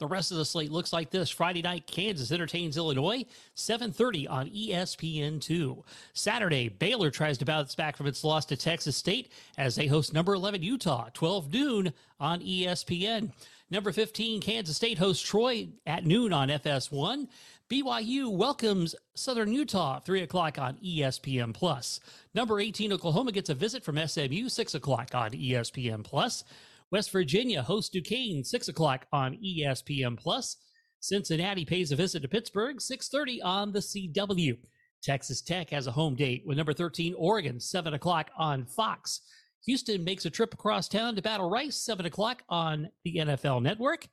[0.00, 1.28] The rest of the slate looks like this.
[1.28, 5.82] Friday night, Kansas entertains Illinois, 7.30 on E ESPN2.
[6.14, 10.14] Saturday, Baylor tries to bounce back from its loss to Texas State as they host
[10.14, 13.30] number 11 Utah, 12 noon on ESPN.
[13.70, 17.28] Number 15, Kansas State hosts Troy at noon on FS1.
[17.68, 22.00] BYU welcomes Southern Utah, 3 o'clock on ESPN Plus.
[22.34, 26.42] Number 18, Oklahoma gets a visit from SMU, 6 o'clock on ESPN Plus.
[26.90, 30.56] West Virginia hosts Duquesne, 6 o'clock on ESPN Plus.
[30.98, 34.58] Cincinnati pays a visit to Pittsburgh, 6.30 on the CW.
[35.02, 39.22] Texas Tech has a home date with number 13, Oregon, 7 o'clock on Fox.
[39.66, 44.08] Houston makes a trip across town to battle Rice, 7 o'clock on the NFL Network.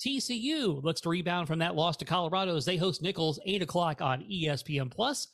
[0.00, 4.00] TCU looks to rebound from that loss to Colorado as they host Nicholls, 8 o'clock
[4.00, 5.28] on ESPN Plus.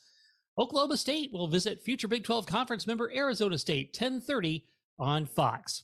[0.59, 4.65] Oklahoma State will visit future Big 12 conference member Arizona State, 1030
[4.99, 5.83] on Fox.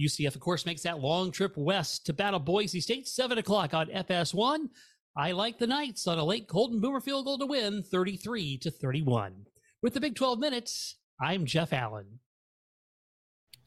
[0.00, 3.86] UCF, of course, makes that long trip west to battle Boise State, 7 o'clock on
[3.88, 4.68] FS1.
[5.16, 8.70] I like the Knights on a late Colton Boomer field goal to win 33 to
[8.70, 9.46] 31.
[9.82, 12.18] With the Big 12 minutes, I'm Jeff Allen.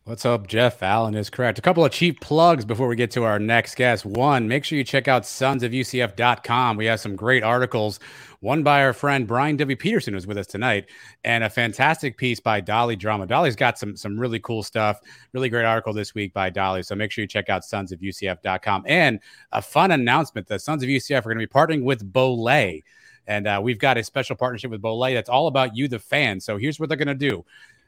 [0.07, 1.59] Let's hope Jeff Allen is correct.
[1.59, 4.05] A couple of cheap plugs before we get to our next guest.
[4.05, 6.77] One, make sure you check out sonsofUCF.com.
[6.77, 7.99] We have some great articles,
[8.39, 9.75] one by our friend Brian W.
[9.75, 10.85] Peterson, who's with us tonight,
[11.25, 13.27] and a fantastic piece by Dolly Drama.
[13.27, 15.01] Dolly's got some some really cool stuff.
[15.33, 16.83] Really great article this week by Dolly.
[16.83, 18.85] So make sure you check out sonsofUCF.com.
[18.87, 19.19] And
[19.51, 22.81] a fun announcement: the Sons of UCF are going to be partnering with Bolay.
[23.27, 26.39] And uh, we've got a special partnership with Bolay that's all about you, the fan.
[26.39, 27.43] So here's what they're going to do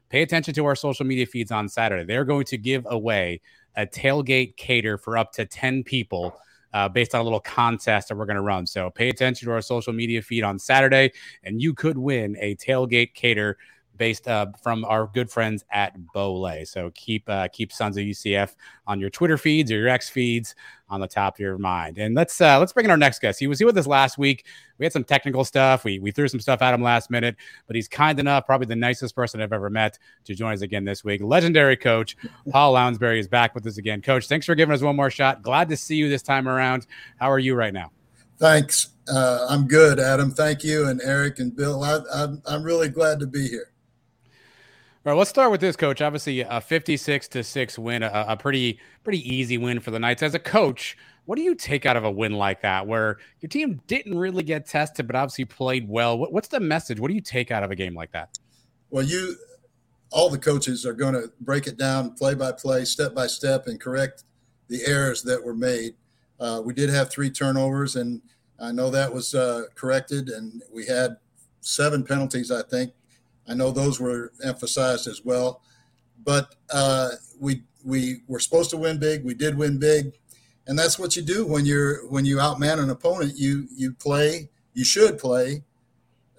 [0.09, 2.03] pay attention to our social media feeds on Saturday.
[2.03, 3.41] They're going to give away
[3.75, 6.39] a tailgate cater for up to 10 people.
[6.71, 8.63] Uh, based on a little contest that we're going to run.
[8.67, 12.55] So pay attention to our social media feed on Saturday, and you could win a
[12.57, 13.57] tailgate cater
[13.99, 16.67] based uh, from our good friends at Bolay.
[16.67, 18.55] So keep uh, keep Sons of UCF
[18.87, 20.55] on your Twitter feeds or your X feeds
[20.89, 21.99] on the top of your mind.
[21.99, 23.39] And let's uh, let's bring in our next guest.
[23.39, 24.45] He was here with us last week.
[24.79, 25.83] We had some technical stuff.
[25.83, 27.35] We we threw some stuff at him last minute,
[27.67, 30.85] but he's kind enough, probably the nicest person I've ever met, to join us again
[30.85, 31.21] this week.
[31.21, 32.17] Legendary coach
[32.49, 34.01] Paul Lounsberry is back with us again.
[34.01, 35.43] Coach, thanks for giving us one more shot.
[35.43, 36.87] Glad to see you this time around.
[37.19, 37.91] How are you right now?
[38.39, 38.89] Thanks.
[39.11, 40.31] Uh, I'm good, Adam.
[40.31, 41.83] Thank you, and Eric and Bill.
[41.83, 43.68] I, I'm, I'm really glad to be here.
[45.09, 46.03] All right, let's start with this, coach.
[46.03, 50.21] Obviously, a 56 to 6 win, a, a, pretty pretty easy win for the Knights.
[50.21, 50.95] As a coach,
[51.25, 54.43] what do you take out of a win like that where your team didn't really
[54.43, 56.15] get tested, but obviously played well?
[56.15, 56.99] What, what's the message?
[56.99, 58.37] What do you take out of a game like that?
[58.91, 59.35] Well, you,
[60.11, 63.65] all the coaches are going to break it down play by play, step by step,
[63.65, 64.25] and correct
[64.67, 65.95] the errors that were made.
[66.39, 68.21] Uh, we did have three turnovers, and
[68.59, 71.17] I know that was uh, corrected, and we had
[71.61, 72.93] seven penalties, I think,
[73.49, 75.61] I know those were emphasized as well,
[76.23, 79.23] but uh, we we were supposed to win big.
[79.23, 80.17] We did win big,
[80.67, 83.33] and that's what you do when you're when you outman an opponent.
[83.37, 84.49] You you play.
[84.73, 85.63] You should play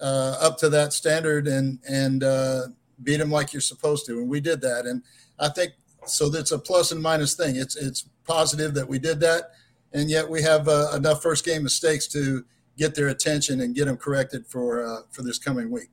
[0.01, 2.69] uh, up to that standard and and uh,
[3.03, 4.19] beat them like you're supposed to.
[4.19, 4.87] And we did that.
[4.87, 5.03] And
[5.39, 5.73] I think
[6.07, 6.29] so.
[6.29, 7.57] That's a plus and minus thing.
[7.57, 9.51] It's it's positive that we did that,
[9.93, 12.45] and yet we have uh, enough first game mistakes to
[12.79, 15.89] get their attention and get them corrected for uh, for this coming week.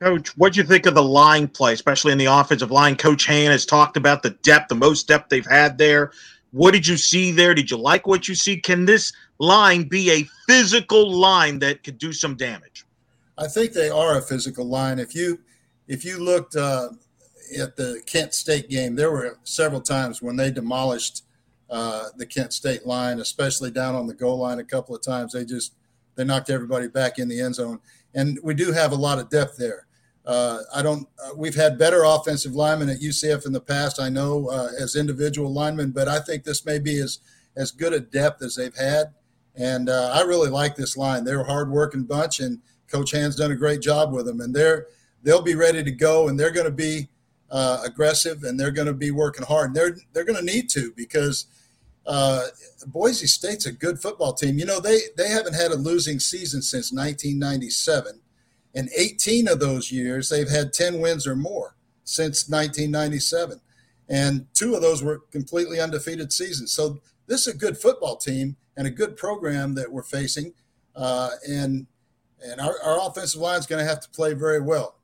[0.00, 2.96] Coach, what do you think of the line play, especially in the offensive line?
[2.96, 6.12] Coach Han has talked about the depth, the most depth they've had there.
[6.50, 7.54] What did you see there?
[7.54, 8.58] Did you like what you see?
[8.58, 12.84] Can this line be a physical line that could do some damage?
[13.38, 14.98] I think they are a physical line.
[14.98, 15.40] If you
[15.88, 16.90] if you looked uh,
[17.58, 21.24] at the Kent State game, there were several times when they demolished
[21.70, 24.58] uh, the Kent State line, especially down on the goal line.
[24.58, 25.74] A couple of times they just
[26.16, 27.80] they knocked everybody back in the end zone,
[28.14, 29.85] and we do have a lot of depth there.
[30.26, 31.06] Uh, I don't.
[31.24, 34.00] Uh, we've had better offensive linemen at UCF in the past.
[34.00, 37.20] I know uh, as individual linemen, but I think this may be as
[37.56, 39.14] as good a depth as they've had.
[39.54, 41.24] And uh, I really like this line.
[41.24, 42.60] They're a hardworking bunch, and
[42.90, 44.40] Coach Han's done a great job with them.
[44.40, 44.88] And they're
[45.22, 47.08] they'll be ready to go, and they're going to be
[47.48, 49.68] uh, aggressive, and they're going to be working hard.
[49.68, 51.46] And they're they're going to need to because.
[52.08, 52.46] Uh,
[52.86, 54.60] Boise State's a good football team.
[54.60, 58.20] You know, they they haven't had a losing season since 1997
[58.76, 61.74] in 18 of those years, they've had 10 wins or more
[62.04, 63.58] since 1997.
[64.08, 66.72] And two of those were completely undefeated seasons.
[66.72, 70.52] So this is a good football team and a good program that we're facing.
[70.94, 71.86] Uh, and
[72.44, 74.98] and our, our offensive line is going to have to play very well.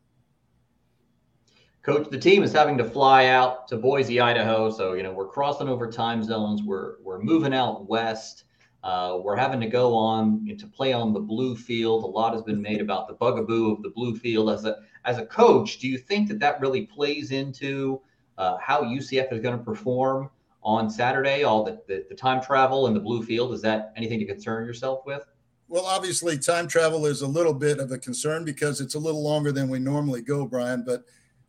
[1.83, 4.71] Coach, the team is having to fly out to Boise, Idaho.
[4.71, 6.63] So, you know, we're crossing over time zones.
[6.63, 8.45] We're, we're moving out west.
[8.83, 12.03] Uh, we're having to go on to play on the blue field.
[12.03, 14.51] A lot has been made about the bugaboo of the blue field.
[14.51, 18.01] As a as a coach, do you think that that really plays into
[18.39, 20.31] uh, how UCF is going to perform
[20.65, 21.45] on Saturday?
[21.45, 24.67] All the, the, the time travel and the blue field is that anything to concern
[24.67, 25.25] yourself with?
[25.69, 29.23] Well, obviously, time travel is a little bit of a concern because it's a little
[29.23, 30.83] longer than we normally go, Brian.
[30.85, 31.05] But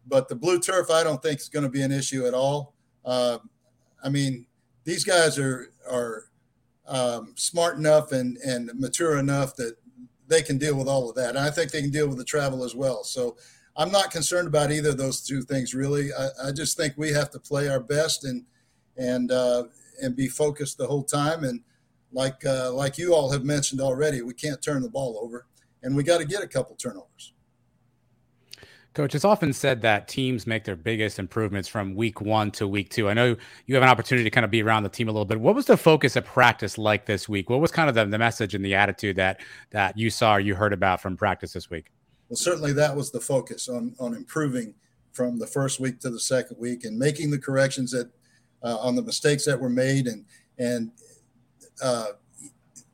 [0.05, 2.73] but the blue turf, I don't think is going to be an issue at all.
[3.03, 3.39] Uh,
[4.03, 4.45] I mean,
[4.84, 6.25] these guys are are
[6.88, 9.75] um, smart enough and, and mature enough that
[10.27, 11.29] they can deal with all of that.
[11.29, 13.03] And I think they can deal with the travel as well.
[13.03, 13.38] So
[13.75, 16.13] I'm not concerned about either of those two things really.
[16.13, 18.45] I, I just think we have to play our best and
[18.95, 19.65] and uh,
[20.01, 21.43] and be focused the whole time.
[21.43, 21.61] And
[22.11, 25.47] like uh, like you all have mentioned already, we can't turn the ball over,
[25.81, 27.32] and we got to get a couple turnovers.
[28.93, 32.91] Coach, it's often said that teams make their biggest improvements from week one to week
[32.91, 33.09] two.
[33.09, 33.35] I know
[33.65, 35.39] you have an opportunity to kind of be around the team a little bit.
[35.39, 37.49] What was the focus of practice like this week?
[37.49, 39.39] What was kind of the, the message and the attitude that
[39.71, 41.91] that you saw or you heard about from practice this week?
[42.29, 44.75] Well, certainly that was the focus on on improving
[45.11, 48.11] from the first week to the second week and making the corrections that
[48.61, 50.23] uh, on the mistakes that were made and
[50.59, 50.91] and
[51.81, 52.09] uh,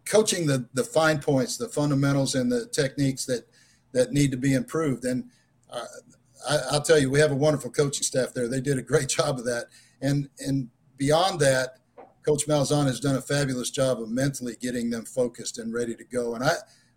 [0.05, 3.45] coaching the the fine points, the fundamentals, and the techniques that
[3.91, 5.03] that need to be improved.
[5.03, 5.25] And
[5.72, 8.47] I, will tell you, we have a wonderful coaching staff there.
[8.47, 9.65] They did a great job of that.
[10.01, 11.80] And and beyond that,
[12.26, 16.03] Coach Malzahn has done a fabulous job of mentally getting them focused and ready to
[16.03, 16.36] go.
[16.36, 16.53] And I,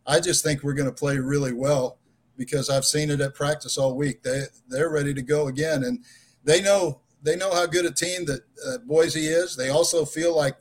[0.06, 1.98] I just think we're going to play really well
[2.36, 4.22] because I've seen it at practice all week.
[4.22, 6.04] They they're ready to go again, and
[6.44, 9.56] they know they know how good a team that uh, Boise is.
[9.56, 10.56] They also feel like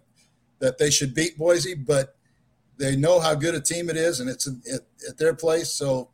[0.60, 2.16] that they should beat Boise, but
[2.78, 4.48] they know how good a team it is, and it's
[5.10, 5.72] at their place.
[5.72, 6.10] So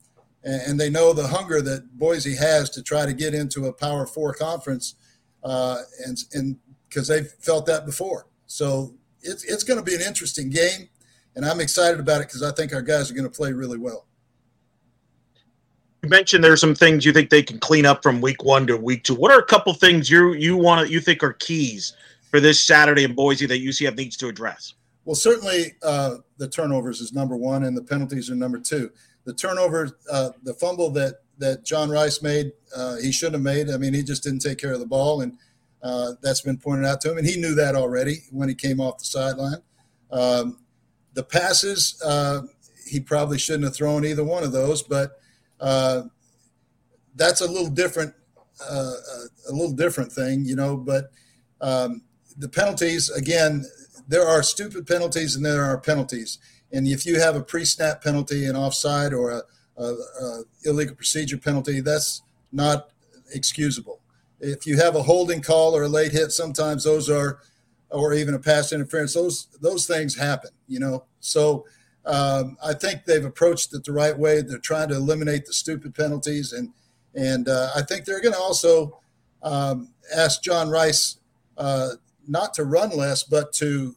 [0.47, 4.05] and they know the hunger that Boise has to try to get into a Power
[4.05, 4.95] Four conference.
[5.43, 6.57] uh, and and
[6.89, 8.27] because they've felt that before.
[8.45, 10.89] So it's it's going to be an interesting game,
[11.35, 13.77] and I'm excited about it because I think our guys are going to play really
[13.77, 14.05] well.
[16.03, 18.77] You mentioned there's some things you think they can clean up from week one to
[18.77, 19.15] week two.
[19.15, 21.95] What are a couple things you you want to you think are keys
[22.29, 24.73] for this Saturday in Boise that UCF needs to address?
[25.05, 28.91] Well, certainly uh, the turnovers is number one, and the penalties are number two.
[29.27, 33.69] The turnover, uh, the fumble that that John Rhys made, uh, he shouldn't have made.
[33.69, 35.37] I mean, he just didn't take care of the ball, and
[35.83, 38.79] uh, that's been pointed out to him, and he knew that already when he came
[38.79, 39.61] off the sideline.
[40.11, 40.59] Um,
[41.13, 42.43] the passes, uh,
[42.89, 45.19] he probably shouldn't have thrown either one of those, but
[45.59, 46.03] uh,
[47.15, 48.13] that's a little different,
[48.61, 48.93] uh,
[49.49, 50.77] a little different thing, you know.
[50.77, 51.11] But
[51.59, 52.01] um,
[52.37, 53.65] the penalties, again,
[54.07, 56.39] there are stupid penalties and there are penalties.
[56.71, 59.41] And if you have a pre-snap penalty, an offside, or a,
[59.77, 62.89] a, a illegal procedure penalty, that's not
[63.33, 63.99] excusable.
[64.39, 67.39] If you have a holding call or a late hit, sometimes those are,
[67.89, 69.13] or even a pass interference.
[69.13, 71.05] Those those things happen, you know.
[71.19, 71.65] So
[72.05, 74.41] um, I think they've approached it the right way.
[74.41, 76.73] They're trying to eliminate the stupid penalties, and
[77.15, 78.99] and uh, I think they're going to also
[79.41, 81.17] um, ask John Rhys
[81.57, 81.91] uh,
[82.27, 83.95] not to run less, but to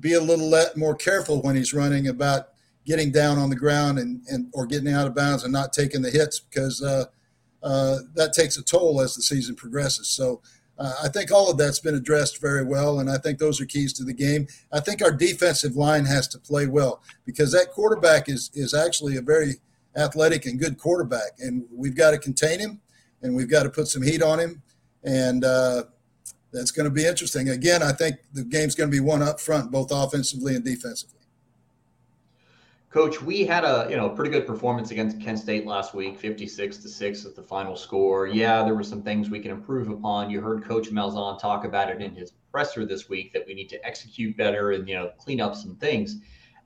[0.00, 2.48] be a little more careful when he's running about
[2.86, 6.02] getting down on the ground and, and or getting out of bounds and not taking
[6.02, 7.04] the hits because uh,
[7.62, 10.08] uh, that takes a toll as the season progresses.
[10.08, 10.40] So
[10.78, 13.66] uh, I think all of that's been addressed very well, and I think those are
[13.66, 14.46] keys to the game.
[14.72, 19.16] I think our defensive line has to play well because that quarterback is is actually
[19.16, 19.56] a very
[19.96, 22.80] athletic and good quarterback, and we've got to contain him,
[23.20, 24.62] and we've got to put some heat on him,
[25.04, 25.82] and uh,
[26.52, 27.48] that's going to be interesting.
[27.48, 31.20] Again, I think the game's going to be one up front, both offensively and defensively.
[32.90, 36.78] Coach, we had a you know pretty good performance against Kent State last week, 56
[36.78, 38.26] to 6 at the final score.
[38.26, 40.28] Yeah, there were some things we can improve upon.
[40.28, 43.68] You heard Coach Malzahn talk about it in his presser this week that we need
[43.68, 46.16] to execute better and you know clean up some things.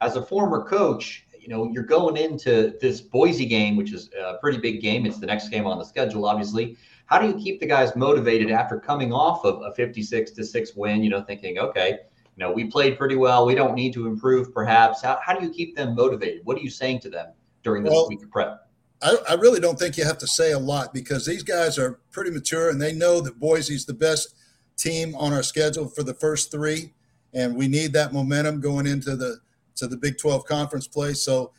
[0.00, 4.38] As a former coach, you know you're going into this Boise game, which is a
[4.38, 5.04] pretty big game.
[5.04, 6.78] It's the next game on the schedule, obviously.
[7.06, 10.74] How do you keep the guys motivated after coming off of a 56 to 6
[10.74, 11.98] win, you know, thinking, okay,
[12.36, 13.46] you know, we played pretty well.
[13.46, 15.02] We don't need to improve perhaps.
[15.02, 16.40] How, how do you keep them motivated?
[16.44, 17.28] What are you saying to them
[17.62, 18.68] during this well, week of prep?
[19.02, 22.00] I, I really don't think you have to say a lot because these guys are
[22.10, 24.34] pretty mature and they know that Boise's the best
[24.76, 26.92] team on our schedule for the first three.
[27.34, 29.38] And we need that momentum going into the
[29.76, 31.14] to the Big 12 conference play.
[31.14, 31.52] So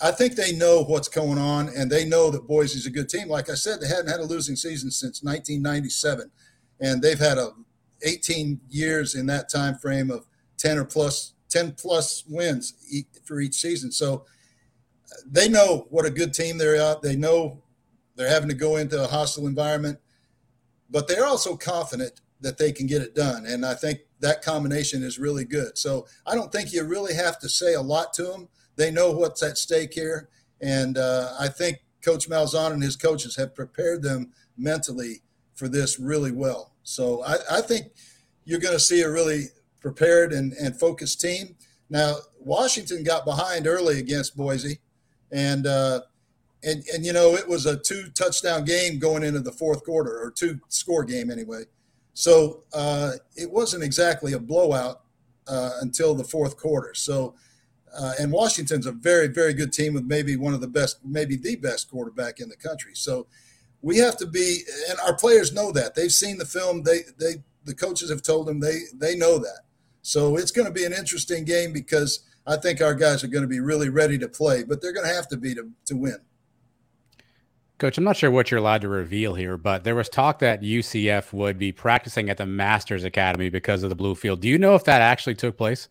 [0.00, 3.28] I think they know what's going on, and they know that Boise's a good team.
[3.28, 6.30] Like I said, they hadn't had a losing season since 1997,
[6.80, 7.50] and they've had a
[8.02, 10.26] 18 years in that time frame of
[10.58, 12.74] 10 or plus 10 plus wins
[13.24, 13.90] for each season.
[13.90, 14.24] So
[15.26, 17.02] they know what a good team they're at.
[17.02, 17.62] They know
[18.14, 19.98] they're having to go into a hostile environment,
[20.90, 23.46] but they're also confident that they can get it done.
[23.46, 25.78] And I think that combination is really good.
[25.78, 28.48] So I don't think you really have to say a lot to them
[28.78, 30.28] they know what's at stake here,
[30.62, 35.20] and uh, I think Coach Malzahn and his coaches have prepared them mentally
[35.54, 36.72] for this really well.
[36.84, 37.88] So I, I think
[38.44, 39.46] you're going to see a really
[39.80, 41.56] prepared and, and focused team.
[41.90, 44.78] Now Washington got behind early against Boise,
[45.32, 46.00] and uh,
[46.62, 50.18] and and you know it was a two touchdown game going into the fourth quarter
[50.18, 51.64] or two score game anyway.
[52.14, 55.02] So uh, it wasn't exactly a blowout
[55.46, 56.94] uh, until the fourth quarter.
[56.94, 57.34] So
[57.98, 61.36] uh, and Washington's a very, very good team with maybe one of the best, maybe
[61.36, 62.92] the best quarterback in the country.
[62.94, 63.26] So
[63.82, 65.94] we have to be, and our players know that.
[65.94, 66.84] They've seen the film.
[66.84, 69.62] They, they, the coaches have told them they, they know that.
[70.02, 73.42] So it's going to be an interesting game because I think our guys are going
[73.42, 75.96] to be really ready to play, but they're going to have to be to, to
[75.96, 76.18] win.
[77.78, 80.62] Coach, I'm not sure what you're allowed to reveal here, but there was talk that
[80.62, 84.40] UCF would be practicing at the Masters Academy because of the blue field.
[84.40, 85.88] Do you know if that actually took place?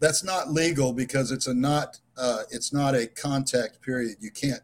[0.00, 4.16] That's not legal because it's a not uh, it's not a contact period.
[4.20, 4.62] You can't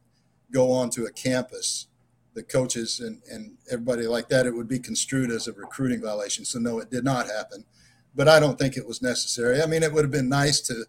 [0.53, 1.87] go onto a campus.
[2.35, 6.45] The coaches and, and everybody like that, it would be construed as a recruiting violation.
[6.45, 7.65] So no, it did not happen.
[8.13, 9.63] But I don't think it was necessary.
[9.63, 10.85] I mean, it would have been nice to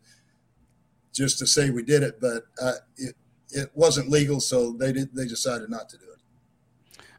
[1.14, 3.16] just to say we did it, but uh, it
[3.52, 6.20] it wasn't legal, so they did they decided not to do it.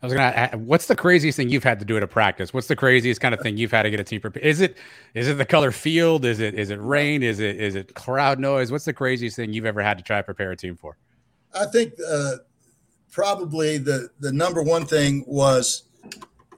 [0.03, 0.51] I was gonna.
[0.59, 2.53] What's the craziest thing you've had to do at a practice?
[2.53, 4.45] What's the craziest kind of thing you've had to get a team prepared?
[4.45, 4.77] Is it
[5.15, 6.25] is it the color field?
[6.25, 7.23] Is it is it rain?
[7.23, 8.71] Is it is it crowd noise?
[8.71, 10.99] What's the craziest thing you've ever had to try to prepare a team for?
[11.55, 12.37] I think uh,
[13.11, 15.85] probably the the number one thing was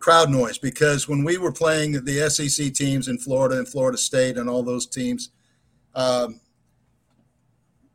[0.00, 4.36] crowd noise because when we were playing the SEC teams in Florida and Florida State
[4.36, 5.30] and all those teams,
[5.94, 6.40] um,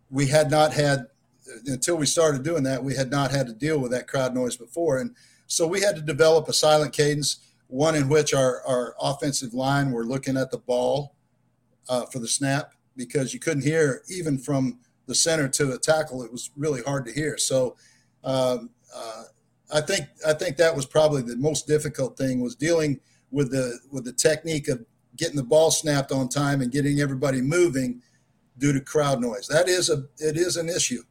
[0.10, 1.08] we had not had
[1.68, 4.56] until we started doing that, we had not had to deal with that crowd noise
[4.56, 5.14] before and
[5.54, 7.38] so we had to develop a silent cadence.
[7.68, 11.16] one in which our, our offensive line were looking at the ball
[11.90, 16.24] uh, for the snap because you couldn't hear even from the center to the tackle.
[16.24, 17.38] It was really hard to hear.
[17.38, 17.76] So
[18.24, 19.24] um, uh,
[19.72, 23.00] I think I think that was probably the most difficult thing was dealing
[23.32, 24.86] with the with the technique of
[25.18, 28.02] getting the ball snapped on time and getting everybody moving
[28.58, 29.48] due to crowd noise.
[29.48, 31.04] That is a it is an issue.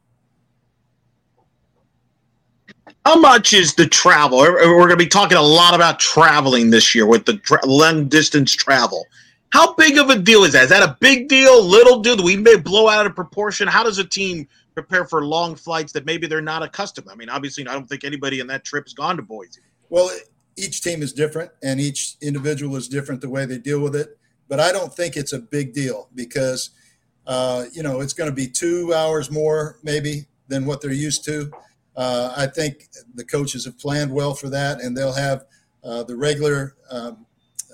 [3.05, 4.39] How much is the travel?
[4.39, 8.07] We're going to be talking a lot about traveling this year with the tra- long
[8.07, 9.05] distance travel.
[9.49, 10.63] How big of a deal is that?
[10.63, 12.15] Is that a big deal, little deal?
[12.15, 13.67] Do we may blow out of proportion?
[13.67, 17.07] How does a team prepare for long flights that maybe they're not accustomed?
[17.11, 19.61] I mean, obviously, I don't think anybody in that trip has gone to Boise.
[19.89, 20.09] Well,
[20.55, 24.17] each team is different and each individual is different the way they deal with it.
[24.47, 26.71] But I don't think it's a big deal because,
[27.27, 31.25] uh, you know, it's going to be two hours more maybe than what they're used
[31.25, 31.51] to.
[31.95, 35.45] Uh, I think the coaches have planned well for that, and they'll have
[35.83, 37.25] uh, the regular um,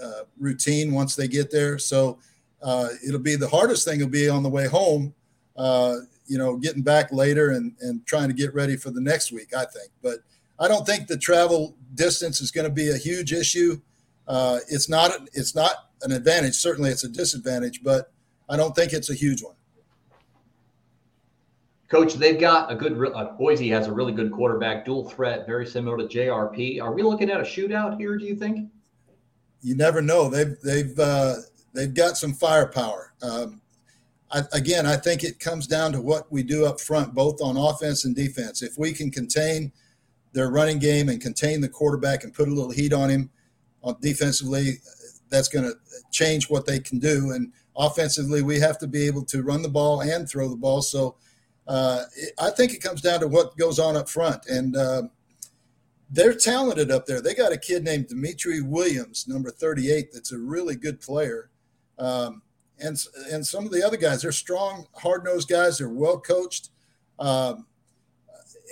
[0.02, 1.78] uh, routine once they get there.
[1.78, 2.20] So
[2.62, 5.14] uh, it'll be the hardest thing will be on the way home,
[5.56, 5.98] uh,
[6.28, 9.54] you know, getting back later and, and trying to get ready for the next week,
[9.56, 9.92] I think.
[10.02, 10.20] But
[10.60, 13.80] I don't think the travel distance is going to be a huge issue.
[14.28, 16.56] Uh, it's not it's not an advantage.
[16.56, 18.12] Certainly, it's a disadvantage, but
[18.48, 19.56] I don't think it's a huge one.
[21.90, 22.94] Coach, they've got a good.
[23.14, 26.80] Uh, Boise has a really good quarterback, dual threat, very similar to JRP.
[26.82, 28.16] Are we looking at a shootout here?
[28.16, 28.70] Do you think?
[29.62, 30.30] You never know.
[30.30, 31.36] They've they've uh,
[31.74, 33.14] they've got some firepower.
[33.24, 33.62] Um,
[34.32, 37.58] I, again, I think it comes down to what we do up front, both on
[37.58, 38.62] offense and defense.
[38.62, 39.72] If we can contain
[40.34, 43.32] their running game and contain the quarterback and put a little heat on him,
[43.82, 44.74] on defensively,
[45.30, 45.74] that's going to
[46.12, 47.32] change what they can do.
[47.32, 50.84] And offensively, we have to be able to run the ball and throw the ball.
[50.84, 51.16] So
[51.70, 52.06] uh,
[52.40, 54.48] I think it comes down to what goes on up front.
[54.48, 55.04] And uh,
[56.10, 57.22] they're talented up there.
[57.22, 61.52] They got a kid named Dimitri Williams, number 38, that's a really good player.
[62.00, 62.42] Um,
[62.80, 62.98] and,
[63.32, 65.78] and some of the other guys, they're strong, hard nosed guys.
[65.78, 66.70] They're well coached.
[67.20, 67.68] Um,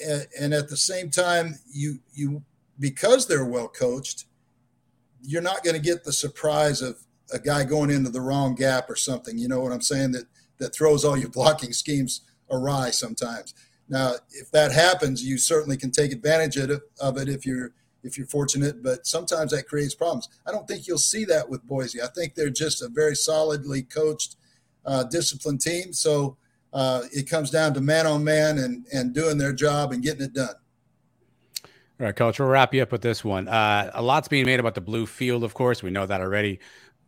[0.04, 2.42] and, and at the same time, you, you,
[2.80, 4.26] because they're well coached,
[5.22, 6.98] you're not going to get the surprise of
[7.32, 9.38] a guy going into the wrong gap or something.
[9.38, 10.14] You know what I'm saying?
[10.14, 10.26] That,
[10.58, 13.54] that throws all your blocking schemes awry sometimes.
[13.90, 17.72] Now, if that happens, you certainly can take advantage of it, if you're
[18.04, 18.84] if you're fortunate.
[18.84, 20.30] But sometimes that creates problems.
[20.46, 22.02] I don't think you'll see that with Boise.
[22.02, 24.36] I think they're just a very solidly coached,
[24.86, 25.94] uh, disciplined team.
[25.94, 26.38] So
[26.74, 30.24] uh, it comes down to man on man and and doing their job and getting
[30.26, 30.56] it done.
[32.00, 33.48] All right, coach, we'll wrap you up with this one.
[33.48, 35.82] Uh, a lot's being made about the blue field, of course.
[35.82, 36.60] We know that already.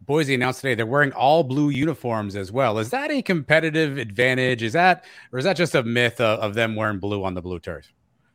[0.01, 2.79] Boise announced today they're wearing all blue uniforms as well.
[2.79, 4.63] Is that a competitive advantage?
[4.63, 7.41] Is that, or is that just a myth of, of them wearing blue on the
[7.41, 7.91] blue turf?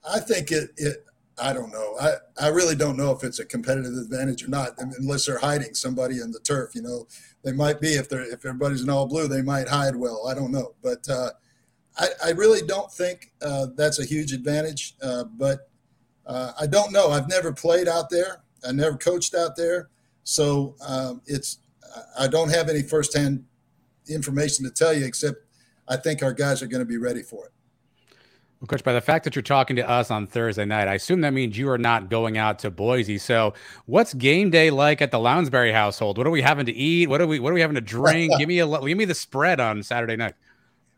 [0.08, 1.04] I think it, it,
[1.38, 1.96] I don't know.
[2.00, 5.74] I, I really don't know if it's a competitive advantage or not, unless they're hiding
[5.74, 6.74] somebody in the turf.
[6.74, 7.08] You know,
[7.42, 10.28] they might be if they're if everybody's in all blue, they might hide well.
[10.28, 11.30] I don't know, but uh,
[11.98, 14.94] I, I really don't think uh, that's a huge advantage.
[15.02, 15.70] Uh, but
[16.26, 17.10] uh, I don't know.
[17.10, 18.42] I've never played out there.
[18.66, 19.90] I never coached out there.
[20.24, 21.58] So um, it's
[22.18, 23.44] I don't have any firsthand
[24.08, 25.38] information to tell you, except
[25.88, 27.52] I think our guys are going to be ready for it.
[28.60, 31.20] Well, Coach, by the fact that you're talking to us on Thursday night, I assume
[31.20, 33.18] that means you are not going out to Boise.
[33.18, 33.52] So,
[33.84, 36.16] what's game day like at the Lounsberry household?
[36.16, 37.08] What are we having to eat?
[37.10, 38.32] What are we What are we having to drink?
[38.38, 40.34] give me a give me the spread on Saturday night.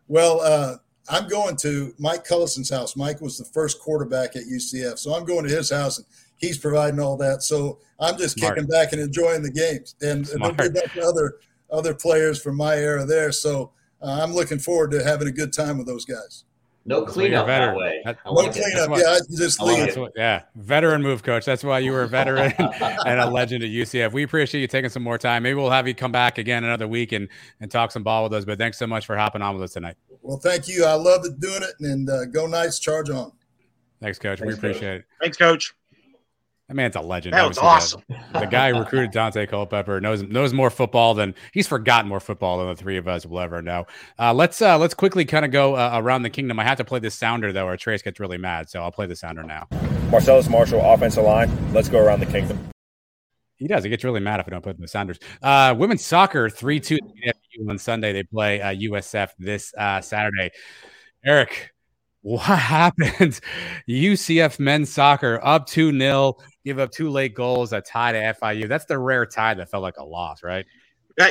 [0.06, 0.76] Well, uh,
[1.08, 2.96] I'm going to Mike Cullison's house.
[2.96, 6.06] Mike was the first quarterback at UCF, so I'm going to his house and
[6.36, 7.42] he's providing all that.
[7.42, 8.56] So I'm just Smart.
[8.56, 11.38] kicking back and enjoying the games, and, and there'll be other
[11.70, 13.32] other players from my era there.
[13.32, 13.72] So
[14.02, 16.44] uh, I'm looking forward to having a good time with those guys.
[16.88, 18.00] No cleanup that way.
[18.04, 18.90] That, no like cleanup.
[18.90, 19.96] What, yeah, just leave.
[19.96, 21.44] What, yeah, veteran move, coach.
[21.44, 24.12] That's why you were a veteran and a legend at UCF.
[24.12, 25.42] We appreciate you taking some more time.
[25.42, 27.28] Maybe we'll have you come back again another week and
[27.60, 28.44] and talk some ball with us.
[28.44, 29.96] But thanks so much for hopping on with us tonight.
[30.22, 30.84] Well, thank you.
[30.84, 33.32] I love doing it, and uh, go Knights, charge on.
[34.00, 34.38] Thanks, coach.
[34.38, 35.00] Thanks, we appreciate coach.
[35.00, 35.06] it.
[35.20, 35.74] Thanks, coach.
[36.68, 37.34] That man's a legend.
[37.34, 38.02] That was awesome.
[38.08, 42.18] The, the guy who recruited Daunte Culpepper knows knows more football than he's forgotten more
[42.18, 43.86] football than the three of us will ever know.
[44.18, 46.58] Uh, let's uh, let's quickly kind of go uh, around the kingdom.
[46.58, 48.68] I have to play this sounder though, or Trace gets really mad.
[48.68, 49.68] So I'll play the sounder now.
[50.10, 51.72] Marcellus Marshall, offensive line.
[51.72, 52.58] Let's go around the kingdom.
[53.58, 53.84] He does.
[53.84, 55.20] He gets really mad if I don't put in the Sounders.
[55.40, 56.98] Uh, women's soccer three two
[57.68, 58.12] on Sunday.
[58.12, 60.50] They play USF uh, this uh, Saturday.
[61.24, 61.70] Eric,
[62.26, 63.40] what happened?
[63.88, 66.34] UCF men's soccer up 2 0,
[66.66, 68.68] give up two late goals, a tie to FIU.
[68.68, 70.66] That's the rare tie that felt like a loss, right?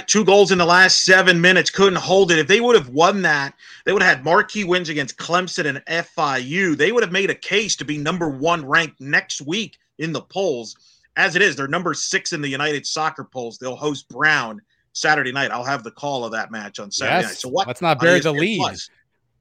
[0.08, 2.40] Two goals in the last seven minutes, couldn't hold it.
[2.40, 3.54] If they would have won that,
[3.86, 6.76] they would have had marquee wins against Clemson and FIU.
[6.76, 10.22] They would have made a case to be number one ranked next week in the
[10.22, 10.76] polls.
[11.18, 13.58] As it is, they're number six in the United Soccer polls.
[13.60, 14.60] They'll host Brown
[14.94, 15.52] Saturday night.
[15.52, 17.26] I'll have the call of that match on Saturday Yes.
[17.26, 17.38] night.
[17.38, 17.68] So what?
[17.68, 18.58] Let's not bury the lead.
[18.58, 18.90] Plus.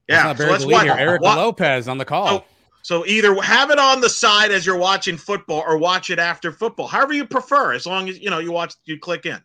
[0.07, 0.83] Yeah, so bury let's the lead watch.
[0.83, 0.95] here.
[0.97, 2.27] Eric Lopez on the call.
[2.27, 2.45] Oh,
[2.85, 6.51] So either have it on the side as you're watching football, or watch it after
[6.51, 6.85] football.
[6.85, 9.41] However you prefer, as long as you know you watch, you click in.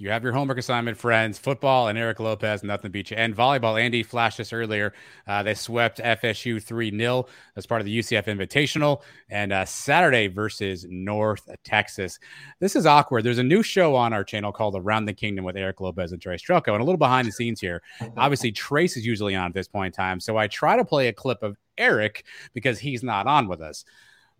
[0.00, 1.40] You have your homework assignment, friends.
[1.40, 3.16] Football and Eric Lopez, nothing beat you.
[3.16, 4.94] And volleyball, Andy flashed this earlier.
[5.26, 7.26] Uh, they swept FSU 3 0
[7.56, 9.02] as part of the UCF Invitational.
[9.28, 12.20] And uh, Saturday versus North Texas.
[12.60, 13.24] This is awkward.
[13.24, 16.22] There's a new show on our channel called Around the Kingdom with Eric Lopez and
[16.22, 16.74] Trace Trylko.
[16.74, 17.82] And a little behind the scenes here.
[18.16, 20.20] Obviously, Trace is usually on at this point in time.
[20.20, 22.24] So I try to play a clip of Eric
[22.54, 23.84] because he's not on with us.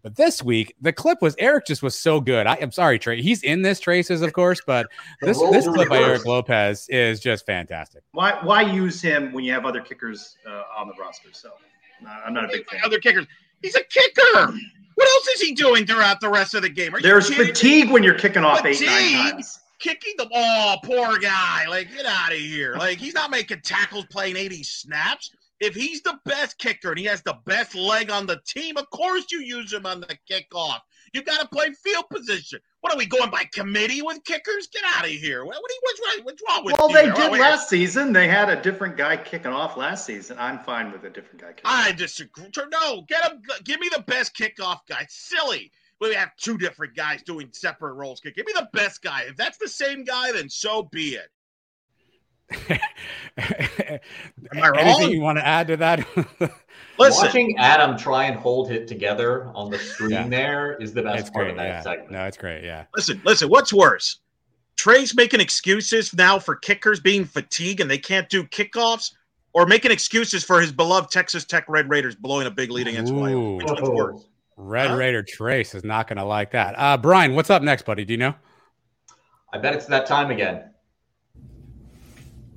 [0.02, 2.46] But this week, the clip was Eric just was so good.
[2.46, 3.20] I, am sorry, Trey.
[3.20, 4.86] He's in this traces, of course, but
[5.20, 5.98] this this are clip by.
[5.98, 8.02] Eric Lopez is just fantastic.
[8.12, 11.30] Why why use him when you have other kickers uh, on the roster?
[11.32, 11.50] So
[12.06, 12.80] uh, I'm not a big fan.
[12.84, 13.26] Other kickers.
[13.60, 14.52] He's a kicker.
[14.94, 16.94] What else is he doing throughout the rest of the game?
[16.94, 17.52] Are There's kidding me?
[17.52, 19.32] fatigue when you're kicking off eight nine Fatigue?
[19.32, 19.60] times.
[19.78, 21.66] Kicking the ball, poor guy.
[21.68, 22.74] Like, get out of here.
[22.76, 25.30] Like he's not making tackles playing 80 snaps.
[25.60, 28.88] If he's the best kicker and he has the best leg on the team, of
[28.90, 30.78] course you use him on the kickoff.
[31.12, 32.60] You got to play field position.
[32.80, 34.68] What are we going by committee with kickers?
[34.68, 35.44] Get out of here.
[35.44, 36.94] What, what, what's, wrong, what's wrong with Well, you?
[36.94, 37.30] they there?
[37.30, 38.12] did last season.
[38.12, 40.36] They had a different guy kicking off last season.
[40.38, 41.48] I'm fine with a different guy.
[41.48, 41.62] Kicking.
[41.64, 42.44] I disagree.
[42.70, 43.42] No, get him.
[43.64, 45.06] Give me the best kickoff guy.
[45.08, 45.72] Silly.
[46.00, 48.20] We have two different guys doing separate roles.
[48.20, 49.22] Give me the best guy.
[49.22, 51.28] If that's the same guy, then so be it.
[52.52, 54.00] Am
[54.62, 54.76] I wrong?
[54.78, 56.00] Anything you want to add to that?
[56.98, 57.24] Listen.
[57.26, 60.28] Watching Adam try and hold it together on the screen Yeah.
[60.28, 61.50] there is the best it's part great.
[61.52, 61.80] of that Yeah.
[61.82, 62.10] segment.
[62.10, 62.64] No, it's great.
[62.64, 62.84] Yeah.
[62.96, 63.48] Listen, listen.
[63.48, 64.20] What's worse?
[64.76, 69.12] Trey's making excuses now for kickers being fatigued and they can't do kickoffs,
[69.52, 73.12] or making excuses for his beloved Texas Tech Red Raiders blowing a big lead against
[73.12, 73.56] Wyoming.
[73.56, 74.26] Which one's worse?
[74.56, 74.96] Red Huh?
[74.96, 76.74] Raider Trace is not going to like that.
[76.78, 78.04] Uh, Brian, what's up next, buddy?
[78.04, 78.34] Do you know?
[79.52, 80.70] I bet it's that time again.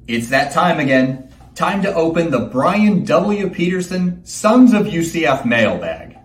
[0.07, 1.31] It's that time again.
[1.55, 3.49] Time to open the Brian W.
[3.49, 6.17] Peterson Sons of UCF mailbag.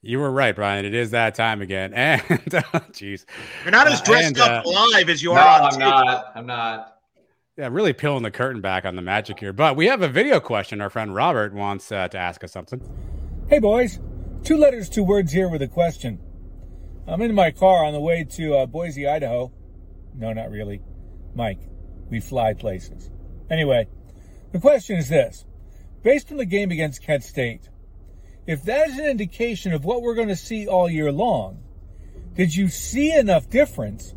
[0.00, 0.84] You were right, Brian.
[0.84, 1.92] It is that time again.
[1.96, 3.24] And jeez,
[3.64, 5.70] You're not as Uh, dressed and, up uh, live as you No, are on I'm
[5.72, 5.80] tape.
[5.80, 6.32] not.
[6.34, 6.94] I'm not.
[7.56, 9.52] Yeah, really peeling the curtain back on the magic here.
[9.52, 10.80] But we have a video question.
[10.80, 12.80] Our friend Robert wants uh, to ask us something.
[13.48, 13.98] Hey, boys.
[14.44, 16.20] Two letters, two words here with a question.
[17.08, 19.52] I'm in my car on the way to uh, Boise, Idaho.
[20.14, 20.80] No, not really.
[21.34, 21.58] Mike,
[22.10, 23.10] we fly places.
[23.50, 23.88] Anyway,
[24.52, 25.44] the question is this.
[26.02, 27.68] Based on the game against Kent State,
[28.46, 31.62] if that is an indication of what we're going to see all year long,
[32.34, 34.14] did you see enough difference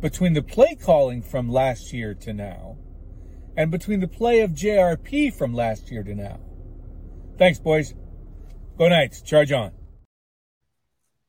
[0.00, 2.78] between the play calling from last year to now
[3.56, 6.40] and between the play of JRP from last year to now?
[7.38, 7.94] Thanks, boys.
[8.78, 9.22] Go Knights.
[9.22, 9.72] Charge on.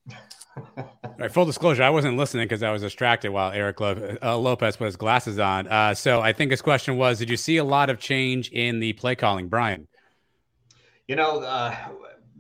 [1.16, 4.38] All right, full disclosure, I wasn't listening because I was distracted while Eric Lo- uh,
[4.38, 5.66] Lopez put his glasses on.
[5.66, 8.82] Uh, so I think his question was Did you see a lot of change in
[8.82, 9.88] the play calling, Brian?
[11.08, 11.74] You know, uh,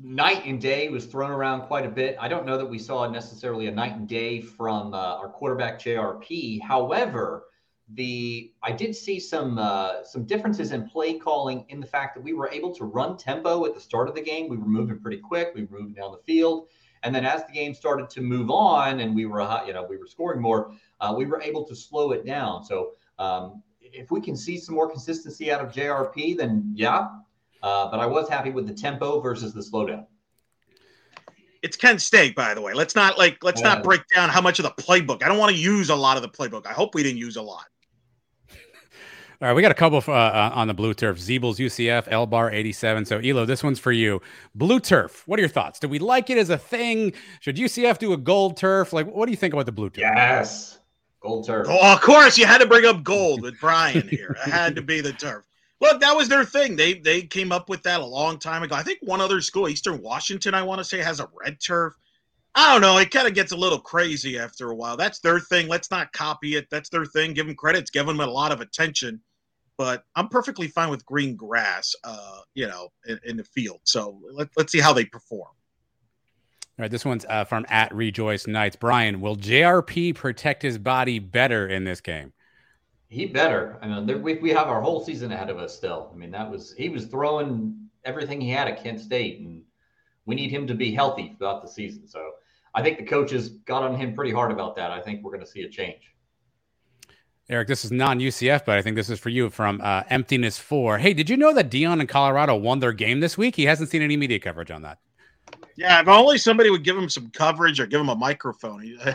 [0.03, 2.17] night and day was thrown around quite a bit.
[2.19, 5.79] I don't know that we saw necessarily a night and day from uh, our quarterback
[5.79, 6.61] JRP.
[6.61, 7.45] However,
[7.93, 12.21] the I did see some uh, some differences in play calling in the fact that
[12.21, 14.49] we were able to run tempo at the start of the game.
[14.49, 15.53] We were moving pretty quick.
[15.55, 16.67] We were moving down the field,
[17.05, 19.85] and then as the game started to move on and we were uh, you know
[19.87, 22.65] we were scoring more, uh, we were able to slow it down.
[22.65, 27.07] So um, if we can see some more consistency out of JRP, then yeah.
[27.61, 30.05] Uh, but I was happy with the tempo versus the slowdown.
[31.61, 32.73] It's Kent State, by the way.
[32.73, 33.75] Let's not like let's Yeah.
[33.75, 35.23] not break down how much of the playbook.
[35.23, 36.65] I don't want to use a lot of the playbook.
[36.67, 37.65] I hope we didn't use a lot.
[39.41, 41.17] All right, we got a couple uh, uh, on the blue turf.
[41.17, 43.05] Zeebles UCF, L Bar 87.
[43.05, 44.21] So, Elo, this one's for you.
[44.53, 45.79] Blue turf, what are your thoughts?
[45.79, 47.11] Do we like it as a thing?
[47.41, 48.93] Should UCF do a gold turf?
[48.93, 50.03] Like, what do you think about the blue turf?
[50.03, 50.79] Yes.
[51.19, 51.67] Gold turf.
[51.69, 54.37] Oh, of course, you had to bring up gold with Brian here.
[54.45, 55.43] It had to be the turf.
[55.81, 56.77] Look, that was their thing.
[56.77, 58.75] They they came up with that a long time ago.
[58.75, 61.93] I think one other school, Eastern Washington, I want to say, has a red turf.
[62.55, 62.97] I don't know.
[62.97, 64.95] It kind of gets a little crazy after a while.
[64.95, 65.67] That's their thing.
[65.67, 66.69] Let's not copy it.
[66.71, 67.33] That's their thing.
[67.33, 67.91] Give them credit.
[67.91, 69.19] Give them a lot of attention.
[69.77, 73.81] But I'm perfectly fine with green grass, uh, you know, in, in the field.
[73.83, 75.49] So let, let's see how they perform.
[76.77, 78.75] All right, this one's uh, from at Rejoice Knights.
[78.75, 82.33] Brian, will JRP protect his body better in this game?
[83.07, 83.77] He better.
[83.81, 86.11] I mean, there, we, we have our whole season ahead of us still.
[86.13, 89.63] I mean, that was he was throwing everything he had at Kent State, and
[90.25, 92.07] we need him to be healthy throughout the season.
[92.07, 92.31] So
[92.73, 94.91] I think the coaches got on him pretty hard about that.
[94.91, 96.13] I think we're going to see a change.
[97.47, 100.57] Eric, this is non UCF, but I think this is for you from uh, Emptiness
[100.57, 100.97] 4.
[100.97, 103.55] Hey, did you know that Deion in Colorado won their game this week?
[103.55, 104.97] He hasn't seen any media coverage on that.
[105.75, 108.83] Yeah, if only somebody would give him some coverage or give him a microphone.
[109.05, 109.11] yeah,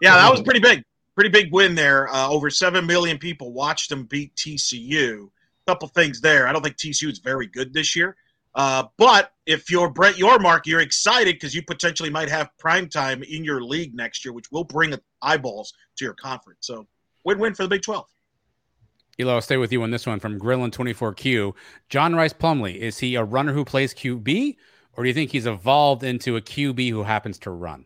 [0.00, 0.82] that was pretty big.
[1.14, 2.08] Pretty big win there.
[2.08, 5.26] Uh, over 7 million people watched him beat TCU.
[5.26, 6.48] A couple things there.
[6.48, 8.16] I don't think TCU is very good this year.
[8.54, 13.22] Uh, but if you're Brett Yormark, you're excited because you potentially might have prime time
[13.22, 16.66] in your league next year, which will bring eyeballs to your conference.
[16.66, 16.86] So
[17.24, 18.06] win-win for the Big 12.
[19.18, 21.52] Eli, I'll stay with you on this one from Grillin24Q.
[21.88, 24.56] John Rhys Plumlee, is he a runner who plays QB,
[24.94, 27.84] or do you think he's evolved into a QB who happens to run?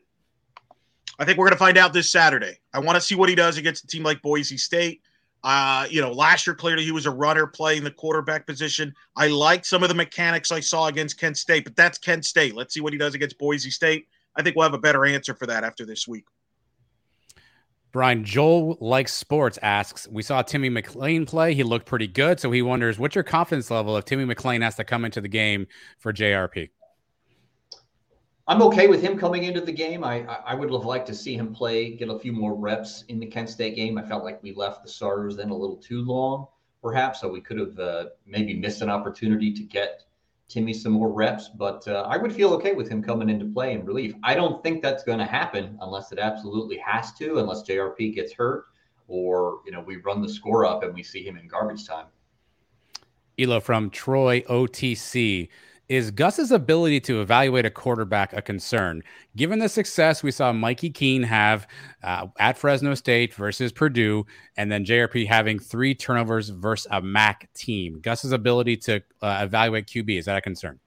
[1.18, 2.59] I think we're going to find out this Saturday.
[2.72, 5.03] I want to see what he does against a team like Boise State.
[5.45, 8.95] Uh, you know, last year clearly he was a runner playing the quarterback position.
[9.14, 12.55] I like some of the mechanics I saw against Kent State, but that's Kent State.
[12.55, 14.09] Let's see what he does against Boise State.
[14.37, 16.24] I think we'll have a better answer for that after this week.
[17.95, 21.55] Brian Joel likes sports asks, we saw Timmy McClain play.
[21.55, 22.41] He looked pretty good.
[22.41, 25.29] So he wonders, what's your confidence level if Timmy McClain has to come into the
[25.29, 25.69] game
[26.01, 26.71] for JRP?
[28.49, 30.03] I'm okay with him coming into the game.
[30.03, 33.21] I I would have liked to see him play, get a few more reps in
[33.21, 33.97] the Kent State game.
[33.97, 36.49] I felt like we left the starters then a little too long,
[36.83, 40.03] perhaps, so we could have uh, maybe missed an opportunity to get
[40.49, 41.49] Timmy some more reps.
[41.49, 44.15] But uh, I would feel okay with him coming into play in relief.
[44.23, 48.33] I don't think that's going to happen unless it absolutely has to, unless JRP gets
[48.33, 48.67] hurt
[49.09, 52.07] or you know we run the score up and we see him in garbage time.
[53.39, 55.49] Elo from Troy OTC.
[55.89, 59.03] Is Gus's ability to evaluate a quarterback a concern?
[59.37, 61.66] Given the success we saw Mikey Keene have
[62.03, 64.24] uh, at Fresno State versus Purdue,
[64.57, 69.87] and then JRP having three turnovers versus a MAC team, Gus's ability to uh, evaluate
[69.87, 70.80] QB is that a concern?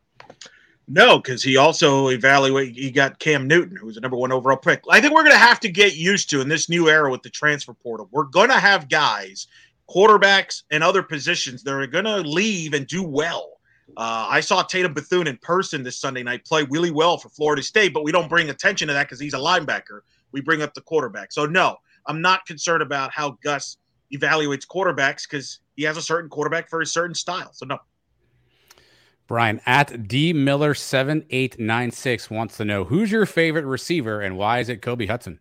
[0.87, 2.75] No, because he also evaluate.
[2.75, 4.81] He got Cam Newton, who was the number one overall pick.
[4.89, 7.21] I think we're going to have to get used to in this new era with
[7.21, 8.09] the transfer portal.
[8.11, 9.47] We're going to have guys,
[9.87, 13.56] quarterbacks, and other positions that are going to leave and do well
[13.95, 17.63] uh, I saw Tatum Bethune in person this Sunday night play really well for Florida
[17.63, 20.01] State, but we don't bring attention to that because he's a linebacker.
[20.31, 21.31] We bring up the quarterback.
[21.31, 23.77] So, no, I'm not concerned about how Gus
[24.13, 27.51] evaluates quarterbacks because he has a certain quarterback for a certain style.
[27.53, 27.77] So, no.
[29.27, 34.21] Brian at D Miller seven eight nine six wants to know who's your favorite receiver
[34.21, 35.39] and why is it Kobe Hudson?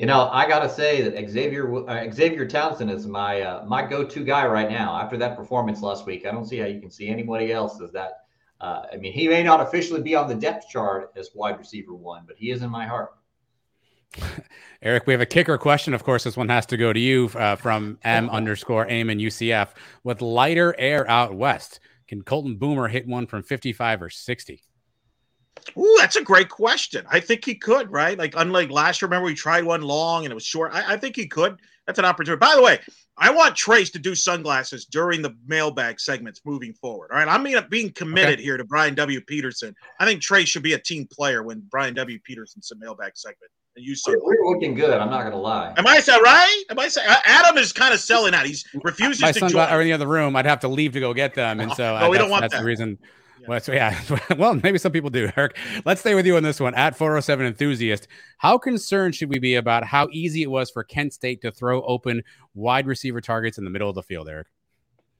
[0.00, 4.24] You know, I gotta say that Xavier uh, Xavier Townsend is my uh, my go-to
[4.24, 4.98] guy right now.
[4.98, 7.92] After that performance last week, I don't see how you can see anybody else as
[7.92, 8.22] that.
[8.62, 11.92] Uh, I mean, he may not officially be on the depth chart as wide receiver
[11.92, 13.10] one, but he is in my heart.
[14.82, 15.92] Eric, we have a kicker question.
[15.92, 19.20] Of course, this one has to go to you uh, from M underscore aim and
[19.20, 19.68] UCF.
[20.02, 21.78] With lighter air out west,
[22.08, 24.62] can Colton Boomer hit one from 55 or 60?
[25.76, 27.04] Ooh, that's a great question.
[27.10, 28.18] I think he could, right?
[28.18, 30.72] Like, unlike last year, remember we tried one long and it was short.
[30.72, 31.58] I, I think he could.
[31.86, 32.38] That's an opportunity.
[32.38, 32.78] By the way,
[33.18, 37.10] I want Trace to do sunglasses during the mailbag segments moving forward.
[37.10, 37.28] All right.
[37.28, 38.42] I'm mean, being committed okay.
[38.42, 39.20] here to Brian W.
[39.20, 39.74] Peterson.
[39.98, 42.18] I think Trace should be a team player when Brian W.
[42.24, 43.50] Peterson's a mailbag segment.
[43.76, 44.98] And you so we're looking good.
[44.98, 45.74] I'm not going to lie.
[45.76, 46.64] Am I saying right?
[46.70, 48.46] Am I saying uh, Adam is kind of selling out?
[48.46, 50.34] He's refusing My to sunglasses are in the other room.
[50.34, 52.22] I'd have to leave to go get them, and so no, I, we uh, that's,
[52.22, 52.60] don't want that's that.
[52.60, 52.98] the reason.
[53.50, 54.00] Well, yeah.
[54.38, 55.56] well, maybe some people do, Eric.
[55.84, 56.72] Let's stay with you on this one.
[56.76, 58.06] At 407 enthusiast,
[58.38, 61.82] how concerned should we be about how easy it was for Kent State to throw
[61.82, 62.22] open
[62.54, 64.46] wide receiver targets in the middle of the field, Eric?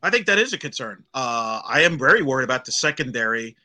[0.04, 1.02] I think that is a concern.
[1.12, 3.56] Uh, I am very worried about the secondary.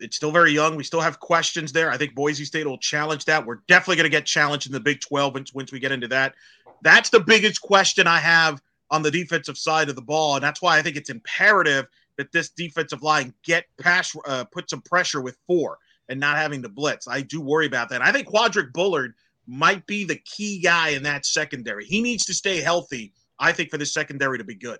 [0.00, 0.74] It's still very young.
[0.74, 1.88] We still have questions there.
[1.88, 3.46] I think Boise State will challenge that.
[3.46, 6.08] We're definitely going to get challenged in the Big 12 once, once we get into
[6.08, 6.34] that.
[6.82, 10.34] That's the biggest question I have on the defensive side of the ball.
[10.34, 11.86] And that's why I think it's imperative
[12.20, 15.78] that this defensive line get pass, uh, put some pressure with four
[16.10, 17.08] and not having to blitz.
[17.08, 18.02] I do worry about that.
[18.02, 19.14] I think Quadric Bullard
[19.46, 21.86] might be the key guy in that secondary.
[21.86, 24.78] He needs to stay healthy, I think, for the secondary to be good.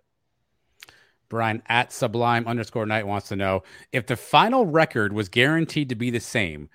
[1.30, 3.62] Brian at Sublime underscore Night wants to know
[3.93, 6.68] if the final record was guaranteed to be the same.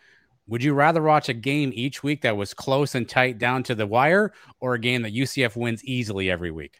[0.47, 3.76] Would you rather watch a game each week that was close and tight down to
[3.76, 6.80] the wire, or a game that UCF wins easily every week?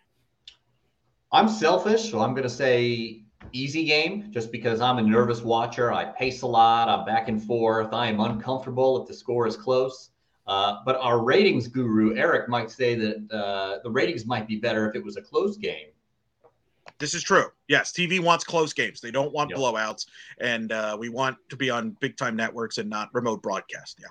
[1.32, 5.92] I'm selfish, so I'm going to say easy game just because I'm a nervous watcher.
[5.92, 6.90] I pace a lot.
[6.90, 7.94] I'm back and forth.
[7.94, 10.12] I am uncomfortable if the score is close.
[10.48, 14.88] Uh, but our ratings guru, Eric, might say that uh, the ratings might be better
[14.90, 15.88] if it was a close game.
[17.00, 17.48] This is true.
[17.68, 19.02] Yes, TV wants close games.
[19.02, 19.60] They don't want yep.
[19.60, 20.06] blowouts,
[20.40, 23.98] and uh, we want to be on big time networks and not remote broadcast.
[24.00, 24.08] Yeah.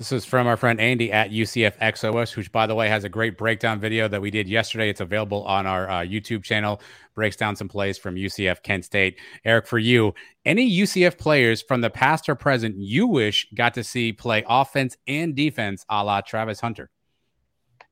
[0.00, 3.08] This is from our friend Andy at UCF XOS, which, by the way, has a
[3.10, 4.88] great breakdown video that we did yesterday.
[4.88, 6.80] It's available on our uh, YouTube channel,
[7.14, 9.18] breaks down some plays from UCF Kent State.
[9.44, 10.14] Eric, for you,
[10.46, 14.96] any UCF players from the past or present you wish got to see play offense
[15.06, 16.88] and defense a la Travis Hunter?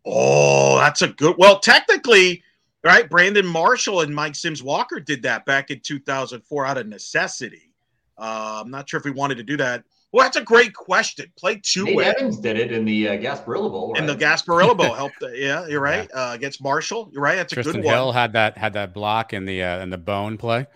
[0.07, 1.37] Oh, that's a good.
[1.37, 2.43] Well, technically,
[2.83, 3.07] right?
[3.07, 7.71] Brandon Marshall and Mike Sims Walker did that back in 2004 out of necessity.
[8.17, 9.85] Uh, I'm not sure if we wanted to do that.
[10.13, 11.31] Well, that's a great question.
[11.37, 12.05] Play two Nate way.
[12.07, 13.93] Evans did it in the uh, Gasparilla Bowl.
[13.93, 14.01] Right?
[14.01, 15.23] And the Gasparilla Bowl helped.
[15.23, 16.09] uh, Yeah, you're right.
[16.13, 17.37] Uh, against Marshall, you're right.
[17.37, 17.83] That's a good one.
[17.85, 20.67] Hill had that had that block in the uh, in the bone play.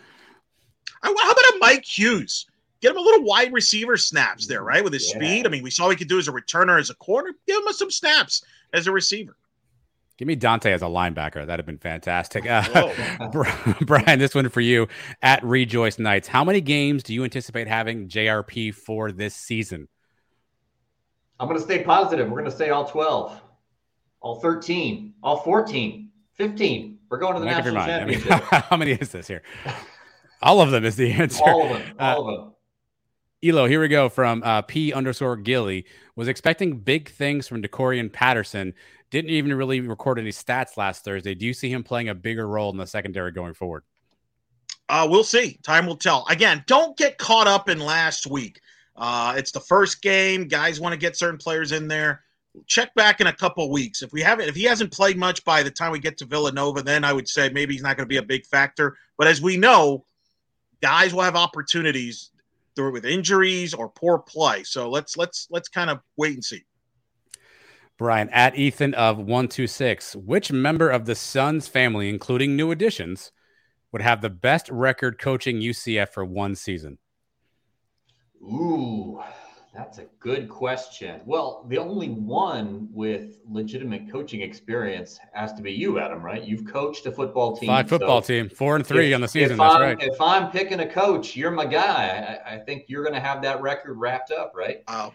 [1.02, 2.46] I- How about a Mike Hughes?
[2.82, 4.82] Get him a little wide receiver snaps there, right?
[4.82, 5.16] With his Yeah.
[5.18, 5.46] speed.
[5.46, 7.32] I mean, we saw what he could do as a returner, as a corner.
[7.46, 8.42] Give him some snaps
[8.74, 9.36] as a receiver.
[10.22, 11.44] Give me Daunte as a linebacker.
[11.44, 12.48] That'd have been fantastic.
[12.48, 12.92] Uh,
[13.80, 14.86] Brian, this one for you
[15.20, 16.28] at Rejoice Knights.
[16.28, 19.88] How many games do you anticipate having JRP for this season?
[21.40, 22.30] I'm going to stay positive.
[22.30, 23.40] We're going to say all 12,
[24.20, 26.98] all 13, all 14, 15.
[27.08, 27.92] We're going to the Make up national mind.
[27.92, 28.20] I mean,
[28.70, 29.42] how many is this here?
[30.40, 31.42] All of them is the answer.
[31.42, 31.96] all of them.
[31.98, 32.52] Uh, of them.
[33.44, 35.84] Elo, here we go from uh, P underscore Gilly.
[36.14, 38.72] Was expecting big things from Decorian Patterson.
[39.12, 41.34] Didn't even really record any stats last Thursday.
[41.34, 43.84] Do you see him playing a bigger role in the secondary going forward?
[44.88, 45.58] Uh, we'll see.
[45.62, 46.24] Time will tell.
[46.30, 48.62] Again, don't get caught up in last week.
[48.96, 50.48] Uh, it's the first game.
[50.48, 52.22] Guys want to get certain players in there.
[52.66, 54.00] Check back in a couple weeks.
[54.00, 56.82] If we haven't, if he hasn't played much by the time we get to Villanova,
[56.82, 58.96] then I would say maybe he's not going to be a big factor.
[59.18, 60.06] But as we know,
[60.80, 62.30] guys will have opportunities
[62.76, 64.62] through with injuries or poor play.
[64.64, 66.64] So let's let's let's kind of wait and see.
[67.99, 70.16] Brian at Ethan of one two six.
[70.16, 73.32] Which member of the Sons family, including new additions,
[73.93, 76.99] would have the best record coaching UCF for one season?
[78.43, 79.22] Ooh,
[79.74, 81.20] that's a good question.
[81.24, 86.43] Well, the only one with legitimate coaching experience has to be you, Adam, right?
[86.43, 87.68] You've coached a football team.
[87.68, 89.53] Five football so team, four and three if- on the season.
[89.53, 89.97] If That's I'm, right.
[90.01, 92.40] If I'm picking a coach, you're my guy.
[92.47, 94.82] I, I think you're going to have that record wrapped up, right?
[94.88, 95.14] Oh,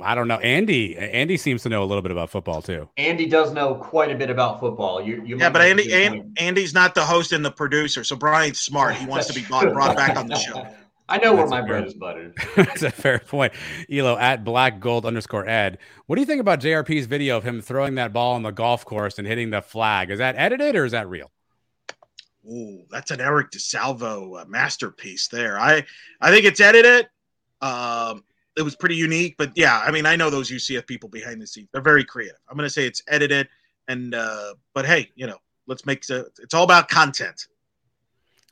[0.00, 0.38] I don't know.
[0.38, 2.88] Andy, Andy seems to know a little bit about football too.
[2.96, 5.02] Andy does know quite a bit about football.
[5.02, 6.36] You, you yeah, but Andy and.
[6.38, 8.94] Andy's not the host and the producer, so Brian's smart.
[8.94, 10.66] He wants to be brought, brought back on the show.
[11.10, 12.34] I know where That's my a bread is buttered.
[12.56, 13.54] That's a fair point.
[13.90, 15.78] Elo at black gold underscore ed.
[16.06, 18.84] What do you think about JRP's video of him throwing that ball on the golf
[18.84, 20.10] course and hitting the flag?
[20.10, 21.30] Is that edited or is that real?
[22.46, 25.58] Ooh, that's an Eric DeSalvo uh, masterpiece there.
[25.58, 25.84] I
[26.20, 27.08] I think it's edited.
[27.60, 28.22] Um,
[28.58, 31.46] it was pretty unique, but yeah, I mean, I know those UCF people behind the
[31.46, 31.68] scenes.
[31.72, 32.36] They're very creative.
[32.50, 33.48] I'm going to say it's edited,
[33.86, 37.46] and uh, but hey, you know, let's make the, it's all about content.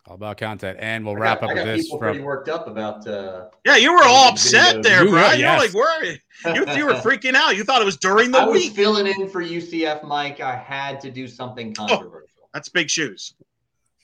[0.06, 0.78] All about content.
[0.80, 2.68] And we'll I wrap got, up I with got this people from pretty worked up
[2.68, 3.04] about.
[3.08, 4.82] Uh, Yeah, you were all upset videos.
[4.84, 5.38] there, You were, yes.
[5.40, 6.04] You're like, where?
[6.54, 7.56] You, you were freaking out.
[7.56, 8.72] You thought it was during the I was week.
[8.72, 10.38] filling in for UCF, Mike.
[10.38, 12.48] I had to do something controversial.
[12.54, 13.34] That's big shoes.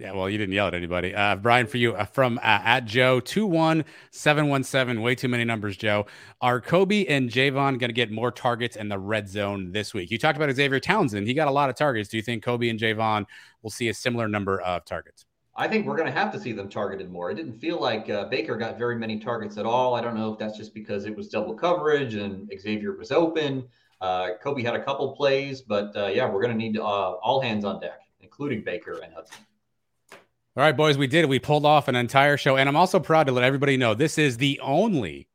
[0.03, 1.15] Yeah, well, you didn't yell at anybody.
[1.15, 5.01] Uh, Brian, for you uh, from uh, at Joe two one seven one seven.
[5.01, 6.07] Way too many numbers, Joe.
[6.41, 10.11] Are Kobe and Javon going to get more targets in the red zone this week?
[10.11, 11.29] You talked about Xavier Townsend.
[11.29, 12.09] He got a lot of targets.
[12.09, 13.27] Do you think Kobe and Javon
[13.63, 15.25] will see a similar number of targets?
[15.55, 17.31] I think we're going to have to see them targeted more.
[17.31, 19.95] It didn't feel like uh, Baker got very many targets at all.
[19.95, 23.69] I don't know if that's just because it was double coverage and Xavier was open.
[24.01, 27.41] Uh, Kobe had a couple plays, but uh, yeah, we're going to need uh, all
[27.41, 29.37] hands on deck, including Baker and Hudson.
[30.55, 31.31] All right, boys, we did it.
[31.31, 32.59] We pulled off an entire show.
[32.59, 35.27] And I'm also proud to let everybody know this is the only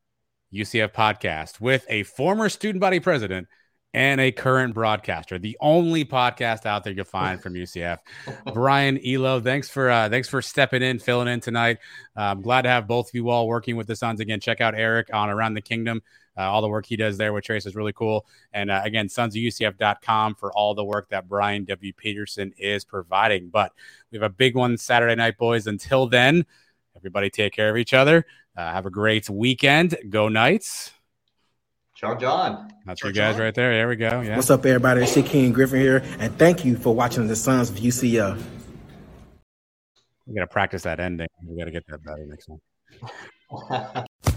[0.54, 3.48] UCF podcast with a former student body president
[3.96, 5.40] and a current broadcaster.
[5.40, 7.98] The only podcast out there you'll find from UCF.
[8.54, 11.80] Brian Elo, thanks for uh, thanks for stepping in, filling in tonight.
[12.16, 14.40] Uh, I'm glad to have both of you all working with the Sons again.
[14.40, 16.04] Check out Eric on Around the Kingdom.
[16.38, 18.26] Uh, all the work he does there with Trace is really cool.
[18.54, 21.94] And uh, again, sonsofUCF.com for all the work that Brian W.
[21.94, 23.50] Peterson is providing.
[23.50, 23.72] But
[24.12, 25.68] we have a big one Saturday night, boys.
[25.68, 26.46] Until then,
[26.96, 28.26] everybody take care of each other.
[28.56, 29.98] Uh, have a great weekend.
[30.10, 30.92] Go Knights.
[31.96, 32.72] Ciao, John.
[32.86, 33.72] That's you guys right there.
[33.72, 34.22] There we go.
[34.22, 34.36] Yeah.
[34.36, 35.02] What's up, everybody?
[35.02, 38.40] It's King Griffin here, and thank you for watching the Sons of UCF.
[40.28, 41.28] We got to practice that ending.
[41.44, 42.50] We got to get that better next
[43.64, 44.06] time.